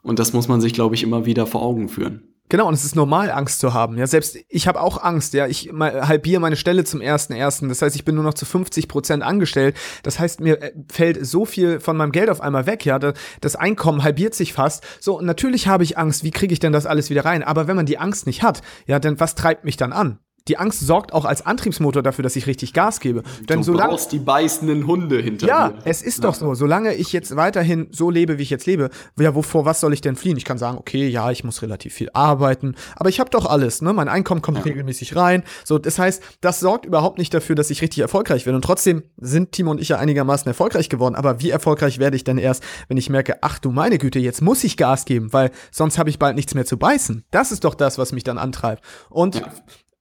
[0.01, 2.30] Und das muss man sich, glaube ich, immer wieder vor Augen führen.
[2.51, 3.97] Genau, und es ist normal, Angst zu haben.
[3.97, 5.33] Ja, selbst ich habe auch Angst.
[5.33, 7.69] Ja, ich halbiere meine Stelle zum ersten ersten.
[7.69, 9.77] Das heißt, ich bin nur noch zu 50 Prozent angestellt.
[10.03, 12.83] Das heißt, mir äh, fällt so viel von meinem Geld auf einmal weg.
[12.83, 14.83] Ja, das Einkommen halbiert sich fast.
[14.99, 16.25] So, und natürlich habe ich Angst.
[16.25, 17.41] Wie kriege ich denn das alles wieder rein?
[17.41, 20.19] Aber wenn man die Angst nicht hat, ja, dann was treibt mich dann an?
[20.47, 23.23] Die Angst sorgt auch als Antriebsmotor dafür, dass ich richtig Gas gebe.
[23.47, 25.75] Denn du solange, brauchst die beißenden Hunde hinter ja, dir.
[25.75, 26.55] Ja, es ist doch so.
[26.55, 28.89] Solange ich jetzt weiterhin so lebe, wie ich jetzt lebe,
[29.19, 30.37] ja, wovor was soll ich denn fliehen?
[30.37, 33.81] Ich kann sagen, okay, ja, ich muss relativ viel arbeiten, aber ich habe doch alles,
[33.81, 33.93] ne?
[33.93, 34.63] Mein Einkommen kommt ja.
[34.63, 35.43] regelmäßig rein.
[35.63, 38.55] So, das heißt, das sorgt überhaupt nicht dafür, dass ich richtig erfolgreich werde.
[38.55, 41.15] Und trotzdem sind Timo und ich ja einigermaßen erfolgreich geworden.
[41.15, 44.41] Aber wie erfolgreich werde ich denn erst, wenn ich merke, ach du meine Güte, jetzt
[44.41, 47.25] muss ich Gas geben, weil sonst habe ich bald nichts mehr zu beißen.
[47.31, 48.83] Das ist doch das, was mich dann antreibt.
[49.09, 49.51] Und ja.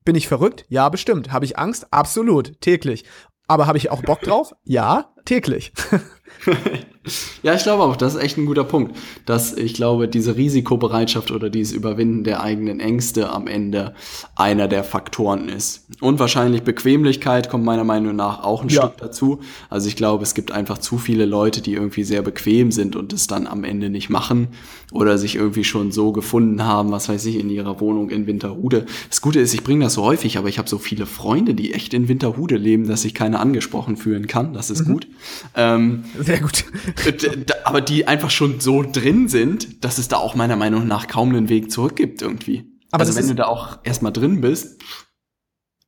[0.05, 0.65] Bin ich verrückt?
[0.69, 1.33] Ja, bestimmt.
[1.33, 1.93] Habe ich Angst?
[1.93, 2.61] Absolut.
[2.61, 3.05] Täglich.
[3.47, 4.55] Aber habe ich auch Bock drauf?
[4.65, 5.73] Ja, täglich.
[7.43, 8.95] Ja, ich glaube auch, das ist echt ein guter Punkt,
[9.25, 13.95] dass ich glaube, diese Risikobereitschaft oder dieses Überwinden der eigenen Ängste am Ende
[14.37, 15.87] einer der Faktoren ist.
[16.01, 18.83] Und wahrscheinlich Bequemlichkeit kommt meiner Meinung nach auch ein ja.
[18.83, 19.41] Stück dazu.
[19.71, 23.15] Also ich glaube, es gibt einfach zu viele Leute, die irgendwie sehr bequem sind und
[23.15, 24.49] es dann am Ende nicht machen
[24.93, 28.87] oder sich irgendwie schon so gefunden haben, was weiß ich, in ihrer Wohnung in Winterhude.
[29.09, 31.73] Das Gute ist, ich bringe das so häufig, aber ich habe so viele Freunde, die
[31.73, 34.53] echt in Winterhude leben, dass ich keine angesprochen fühlen kann.
[34.53, 34.93] Das ist mhm.
[34.93, 35.09] gut.
[35.57, 36.65] Ähm, sehr gut.
[37.65, 41.31] Aber die einfach schon so drin sind, dass es da auch meiner Meinung nach kaum
[41.31, 42.67] einen Weg zurück gibt irgendwie.
[42.91, 44.83] Aber also wenn du da auch erstmal drin bist,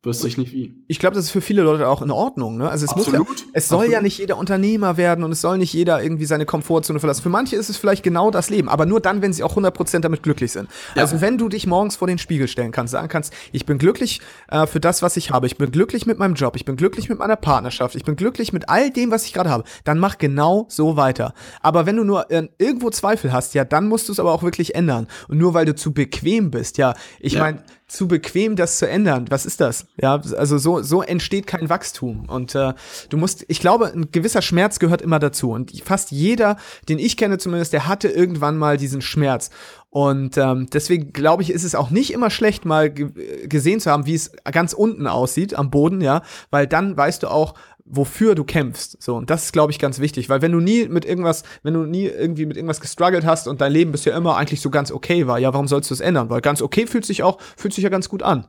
[0.05, 0.75] Wüsste ich nicht wie.
[0.87, 2.57] Ich glaube, das ist für viele Leute auch in Ordnung.
[2.57, 2.69] Ne?
[2.69, 3.29] Also es Absolut.
[3.29, 3.93] muss ja, es soll Absolut.
[3.93, 7.21] ja nicht jeder Unternehmer werden und es soll nicht jeder irgendwie seine Komfortzone verlassen.
[7.21, 9.99] Für manche ist es vielleicht genau das Leben, aber nur dann, wenn sie auch 100%
[9.99, 10.69] damit glücklich sind.
[10.95, 11.03] Ja.
[11.03, 14.19] Also wenn du dich morgens vor den Spiegel stellen kannst, sagen kannst, ich bin glücklich
[14.49, 17.07] äh, für das, was ich habe, ich bin glücklich mit meinem Job, ich bin glücklich
[17.07, 20.17] mit meiner Partnerschaft, ich bin glücklich mit all dem, was ich gerade habe, dann mach
[20.17, 21.33] genau so weiter.
[21.61, 24.43] Aber wenn du nur äh, irgendwo Zweifel hast, ja, dann musst du es aber auch
[24.43, 25.07] wirklich ändern.
[25.29, 27.39] Und nur weil du zu bequem bist, ja, ich ja.
[27.39, 27.63] meine,
[27.93, 29.25] zu bequem, das zu ändern.
[29.29, 29.85] Was ist das?
[30.01, 32.25] Ja, also so, so entsteht kein Wachstum.
[32.27, 32.73] Und äh,
[33.09, 35.51] du musst, ich glaube, ein gewisser Schmerz gehört immer dazu.
[35.51, 36.57] Und fast jeder,
[36.89, 39.51] den ich kenne zumindest, der hatte irgendwann mal diesen Schmerz.
[39.91, 44.07] Und ähm, deswegen glaube ich, ist es auch nicht immer schlecht, mal gesehen zu haben,
[44.07, 47.53] wie es ganz unten aussieht, am Boden, ja, weil dann weißt du auch,
[47.85, 49.01] wofür du kämpfst.
[49.01, 51.73] So, und das ist, glaube ich, ganz wichtig, weil wenn du nie mit irgendwas, wenn
[51.73, 54.91] du nie irgendwie mit irgendwas gestruggelt hast und dein Leben bisher immer eigentlich so ganz
[54.91, 56.29] okay war, ja, warum sollst du es ändern?
[56.29, 58.45] Weil ganz okay fühlt sich auch, fühlt sich ja ganz gut an.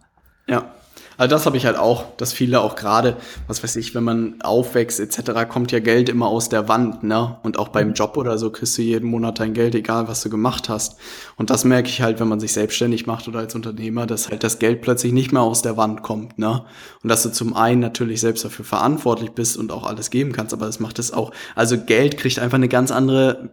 [0.47, 0.74] Ja,
[1.17, 4.41] also das habe ich halt auch, dass viele auch gerade, was weiß ich, wenn man
[4.43, 7.39] aufwächst etc., kommt ja Geld immer aus der Wand, ne?
[7.43, 10.31] Und auch beim Job oder so kriegst du jeden Monat dein Geld, egal was du
[10.31, 10.97] gemacht hast.
[11.37, 14.45] Und das merke ich halt, wenn man sich selbstständig macht oder als Unternehmer, dass halt
[14.45, 16.65] das Geld plötzlich nicht mehr aus der Wand kommt, ne?
[17.03, 20.53] Und dass du zum einen natürlich selbst dafür verantwortlich bist und auch alles geben kannst,
[20.53, 21.33] aber das macht es auch.
[21.55, 23.51] Also Geld kriegt einfach eine ganz andere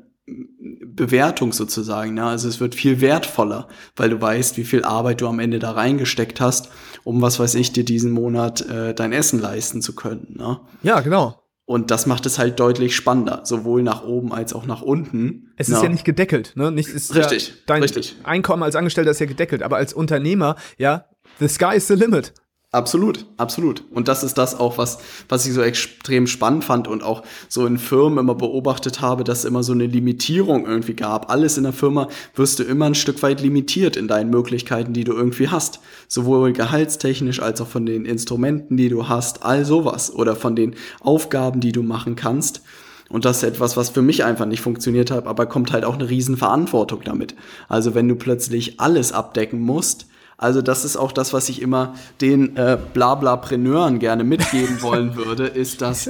[0.84, 2.14] Bewertung sozusagen.
[2.14, 2.26] Ne?
[2.26, 5.72] Also es wird viel wertvoller, weil du weißt, wie viel Arbeit du am Ende da
[5.72, 6.70] reingesteckt hast,
[7.04, 10.36] um was weiß ich dir diesen Monat äh, dein Essen leisten zu können.
[10.38, 10.60] Ne?
[10.84, 11.42] Ja, genau.
[11.66, 15.54] Und das macht es halt deutlich spannender, sowohl nach oben als auch nach unten.
[15.56, 16.70] Es ist ja, ja nicht gedeckelt, ne?
[16.70, 18.18] Nicht, ist richtig, ja, dein richtig.
[18.24, 21.06] Einkommen als Angestellter ist ja gedeckelt, aber als Unternehmer, ja,
[21.40, 22.34] the sky is the limit.
[22.74, 23.84] Absolut, absolut.
[23.92, 27.66] Und das ist das auch, was, was ich so extrem spannend fand und auch so
[27.66, 31.30] in Firmen immer beobachtet habe, dass es immer so eine Limitierung irgendwie gab.
[31.30, 35.04] Alles in der Firma wirst du immer ein Stück weit limitiert in deinen Möglichkeiten, die
[35.04, 35.82] du irgendwie hast.
[36.08, 40.10] Sowohl gehaltstechnisch als auch von den Instrumenten, die du hast, all sowas.
[40.14, 42.62] Oder von den Aufgaben, die du machen kannst.
[43.10, 45.96] Und das ist etwas, was für mich einfach nicht funktioniert hat, aber kommt halt auch
[45.96, 47.36] eine Riesenverantwortung damit.
[47.68, 50.06] Also wenn du plötzlich alles abdecken musst,
[50.42, 55.46] also das ist auch das, was ich immer den äh, Blablapreneuren gerne mitgeben wollen würde,
[55.46, 56.10] ist dass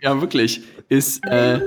[0.00, 1.60] ja wirklich ist äh,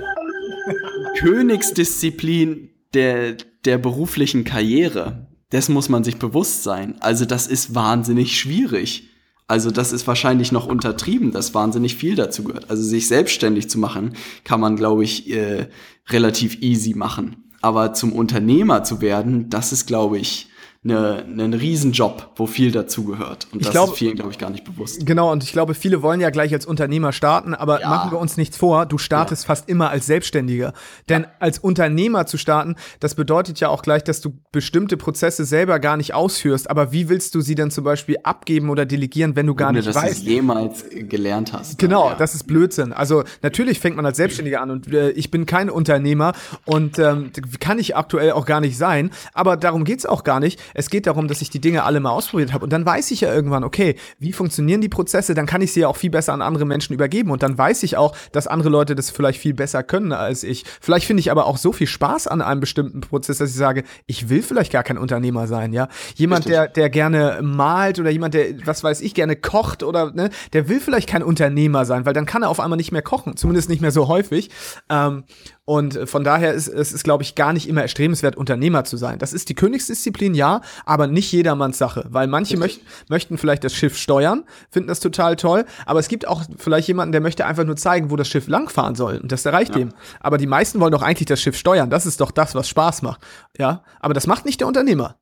[1.20, 5.28] Königsdisziplin der der beruflichen Karriere.
[5.52, 6.96] Das muss man sich bewusst sein.
[7.02, 9.10] Also das ist wahnsinnig schwierig.
[9.48, 12.72] Also das ist wahrscheinlich noch untertrieben, dass wahnsinnig viel dazu gehört.
[12.72, 14.14] Also sich selbstständig zu machen,
[14.44, 15.68] kann man, glaube ich, äh,
[16.10, 17.52] relativ easy machen.
[17.62, 20.50] Aber zum Unternehmer zu werden, das ist, glaube ich,
[20.84, 23.48] eine, einen Riesenjob, wo viel dazugehört.
[23.52, 25.06] Und ich das glaub, ist vielen, glaube ich, gar nicht bewusst.
[25.06, 27.90] Genau, und ich glaube, viele wollen ja gleich als Unternehmer starten, aber ja.
[27.90, 29.48] machen wir uns nichts vor, du startest ja.
[29.48, 30.74] fast immer als Selbstständiger.
[31.08, 31.30] Denn ja.
[31.40, 35.96] als Unternehmer zu starten, das bedeutet ja auch gleich, dass du bestimmte Prozesse selber gar
[35.96, 36.70] nicht ausführst.
[36.70, 39.78] Aber wie willst du sie dann zum Beispiel abgeben oder delegieren, wenn du gar Ohne,
[39.78, 40.18] nicht dass weißt?
[40.18, 41.80] dass du jemals gelernt hast.
[41.80, 42.16] Genau, ja.
[42.16, 42.92] das ist Blödsinn.
[42.92, 46.34] Also natürlich fängt man als Selbstständiger an und äh, ich bin kein Unternehmer
[46.66, 47.32] und ähm,
[47.62, 49.12] kann ich aktuell auch gar nicht sein.
[49.34, 50.60] Aber darum geht's auch gar nicht.
[50.74, 52.64] Es geht darum, dass ich die Dinge alle mal ausprobiert habe.
[52.64, 55.34] Und dann weiß ich ja irgendwann, okay, wie funktionieren die Prozesse?
[55.34, 57.32] Dann kann ich sie ja auch viel besser an andere Menschen übergeben.
[57.32, 60.66] Und dann weiß ich auch, dass andere Leute das vielleicht viel besser können als ich.
[60.82, 63.84] Vielleicht finde ich aber auch so viel Spaß an einem bestimmten Prozess, dass ich sage,
[64.06, 65.88] ich will vielleicht gar kein Unternehmer sein, ja.
[66.16, 70.30] Jemand, der, der gerne malt oder jemand, der, was weiß ich, gerne kocht oder, ne,
[70.54, 73.36] der will vielleicht kein Unternehmer sein, weil dann kann er auf einmal nicht mehr kochen.
[73.38, 74.50] Zumindest nicht mehr so häufig.
[74.90, 75.24] Ähm,
[75.66, 79.18] und von daher ist es, ist, glaube ich, gar nicht immer erstrebenswert, Unternehmer zu sein.
[79.18, 83.74] Das ist die Königsdisziplin, ja, aber nicht jedermanns Sache, weil manche möcht, möchten vielleicht das
[83.74, 87.64] Schiff steuern, finden das total toll, aber es gibt auch vielleicht jemanden, der möchte einfach
[87.64, 89.82] nur zeigen, wo das Schiff langfahren soll und das erreicht ja.
[89.82, 89.94] ihm.
[90.20, 91.90] Aber die meisten wollen doch eigentlich das Schiff steuern.
[91.90, 93.22] Das ist doch das, was Spaß macht.
[93.58, 95.18] Ja, aber das macht nicht der Unternehmer.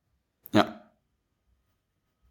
[0.54, 0.82] Ja.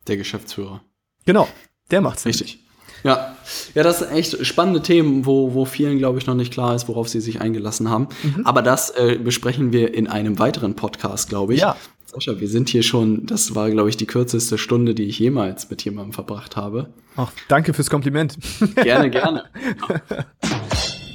[0.08, 0.82] Der Geschäftsführer.
[1.26, 1.48] Genau,
[1.92, 2.26] der macht's.
[2.26, 2.56] Richtig.
[2.56, 2.69] Nicht.
[3.02, 3.36] Ja,
[3.74, 6.88] ja, das sind echt spannende Themen, wo, wo vielen, glaube ich, noch nicht klar ist,
[6.88, 8.08] worauf sie sich eingelassen haben.
[8.22, 8.46] Mhm.
[8.46, 11.60] Aber das äh, besprechen wir in einem weiteren Podcast, glaube ich.
[11.60, 11.76] Ja.
[12.06, 15.70] Sascha, wir sind hier schon, das war, glaube ich, die kürzeste Stunde, die ich jemals
[15.70, 16.88] mit jemandem verbracht habe.
[17.16, 18.36] Ach, danke fürs Kompliment.
[18.74, 19.44] Gerne, gerne.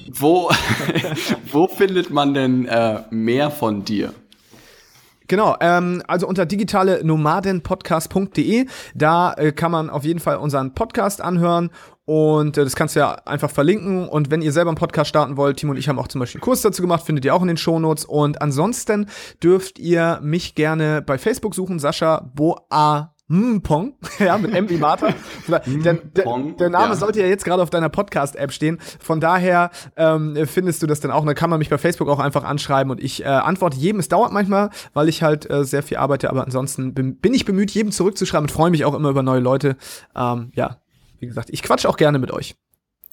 [0.07, 0.49] wo,
[1.51, 4.13] wo findet man denn äh, mehr von dir?
[5.27, 11.21] Genau, ähm, also unter digitale nomadenpodcast.de, da äh, kann man auf jeden Fall unseren Podcast
[11.21, 11.71] anhören
[12.05, 14.07] und äh, das kannst du ja einfach verlinken.
[14.07, 16.39] Und wenn ihr selber einen Podcast starten wollt, Timo und ich haben auch zum Beispiel
[16.39, 18.05] einen Kurs dazu gemacht, findet ihr auch in den Shownotes.
[18.05, 19.07] Und ansonsten
[19.41, 23.14] dürft ihr mich gerne bei Facebook suchen, Sascha Boa.
[23.27, 25.07] Mpong, ja, mit M wie Martha.
[25.47, 26.95] der, der, der, Name ja.
[26.95, 28.79] sollte ja jetzt gerade auf deiner Podcast-App stehen.
[28.99, 31.21] Von daher ähm, findest du das dann auch.
[31.21, 33.99] Und dann kann man mich bei Facebook auch einfach anschreiben und ich äh, antworte jedem.
[33.99, 37.45] Es dauert manchmal, weil ich halt äh, sehr viel arbeite, aber ansonsten bin, bin ich
[37.45, 39.75] bemüht, jedem zurückzuschreiben und freue mich auch immer über neue Leute.
[40.15, 40.77] Ähm, ja,
[41.19, 42.55] wie gesagt, ich quatsche auch gerne mit euch.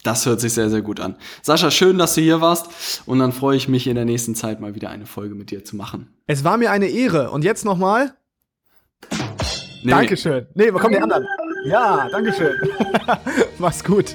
[0.02, 1.16] Das hört sich sehr, sehr gut an.
[1.42, 3.02] Sascha, schön, dass du hier warst.
[3.06, 5.64] Und dann freue ich mich in der nächsten Zeit mal wieder eine Folge mit dir
[5.64, 6.12] zu machen.
[6.26, 7.30] Es war mir eine Ehre.
[7.30, 8.12] Und jetzt nochmal.
[9.82, 9.90] Nee.
[9.90, 10.46] Dankeschön.
[10.54, 11.26] Nee, wo kommen die anderen?
[11.64, 12.54] Ja, Dankeschön.
[13.58, 14.14] Mach's gut.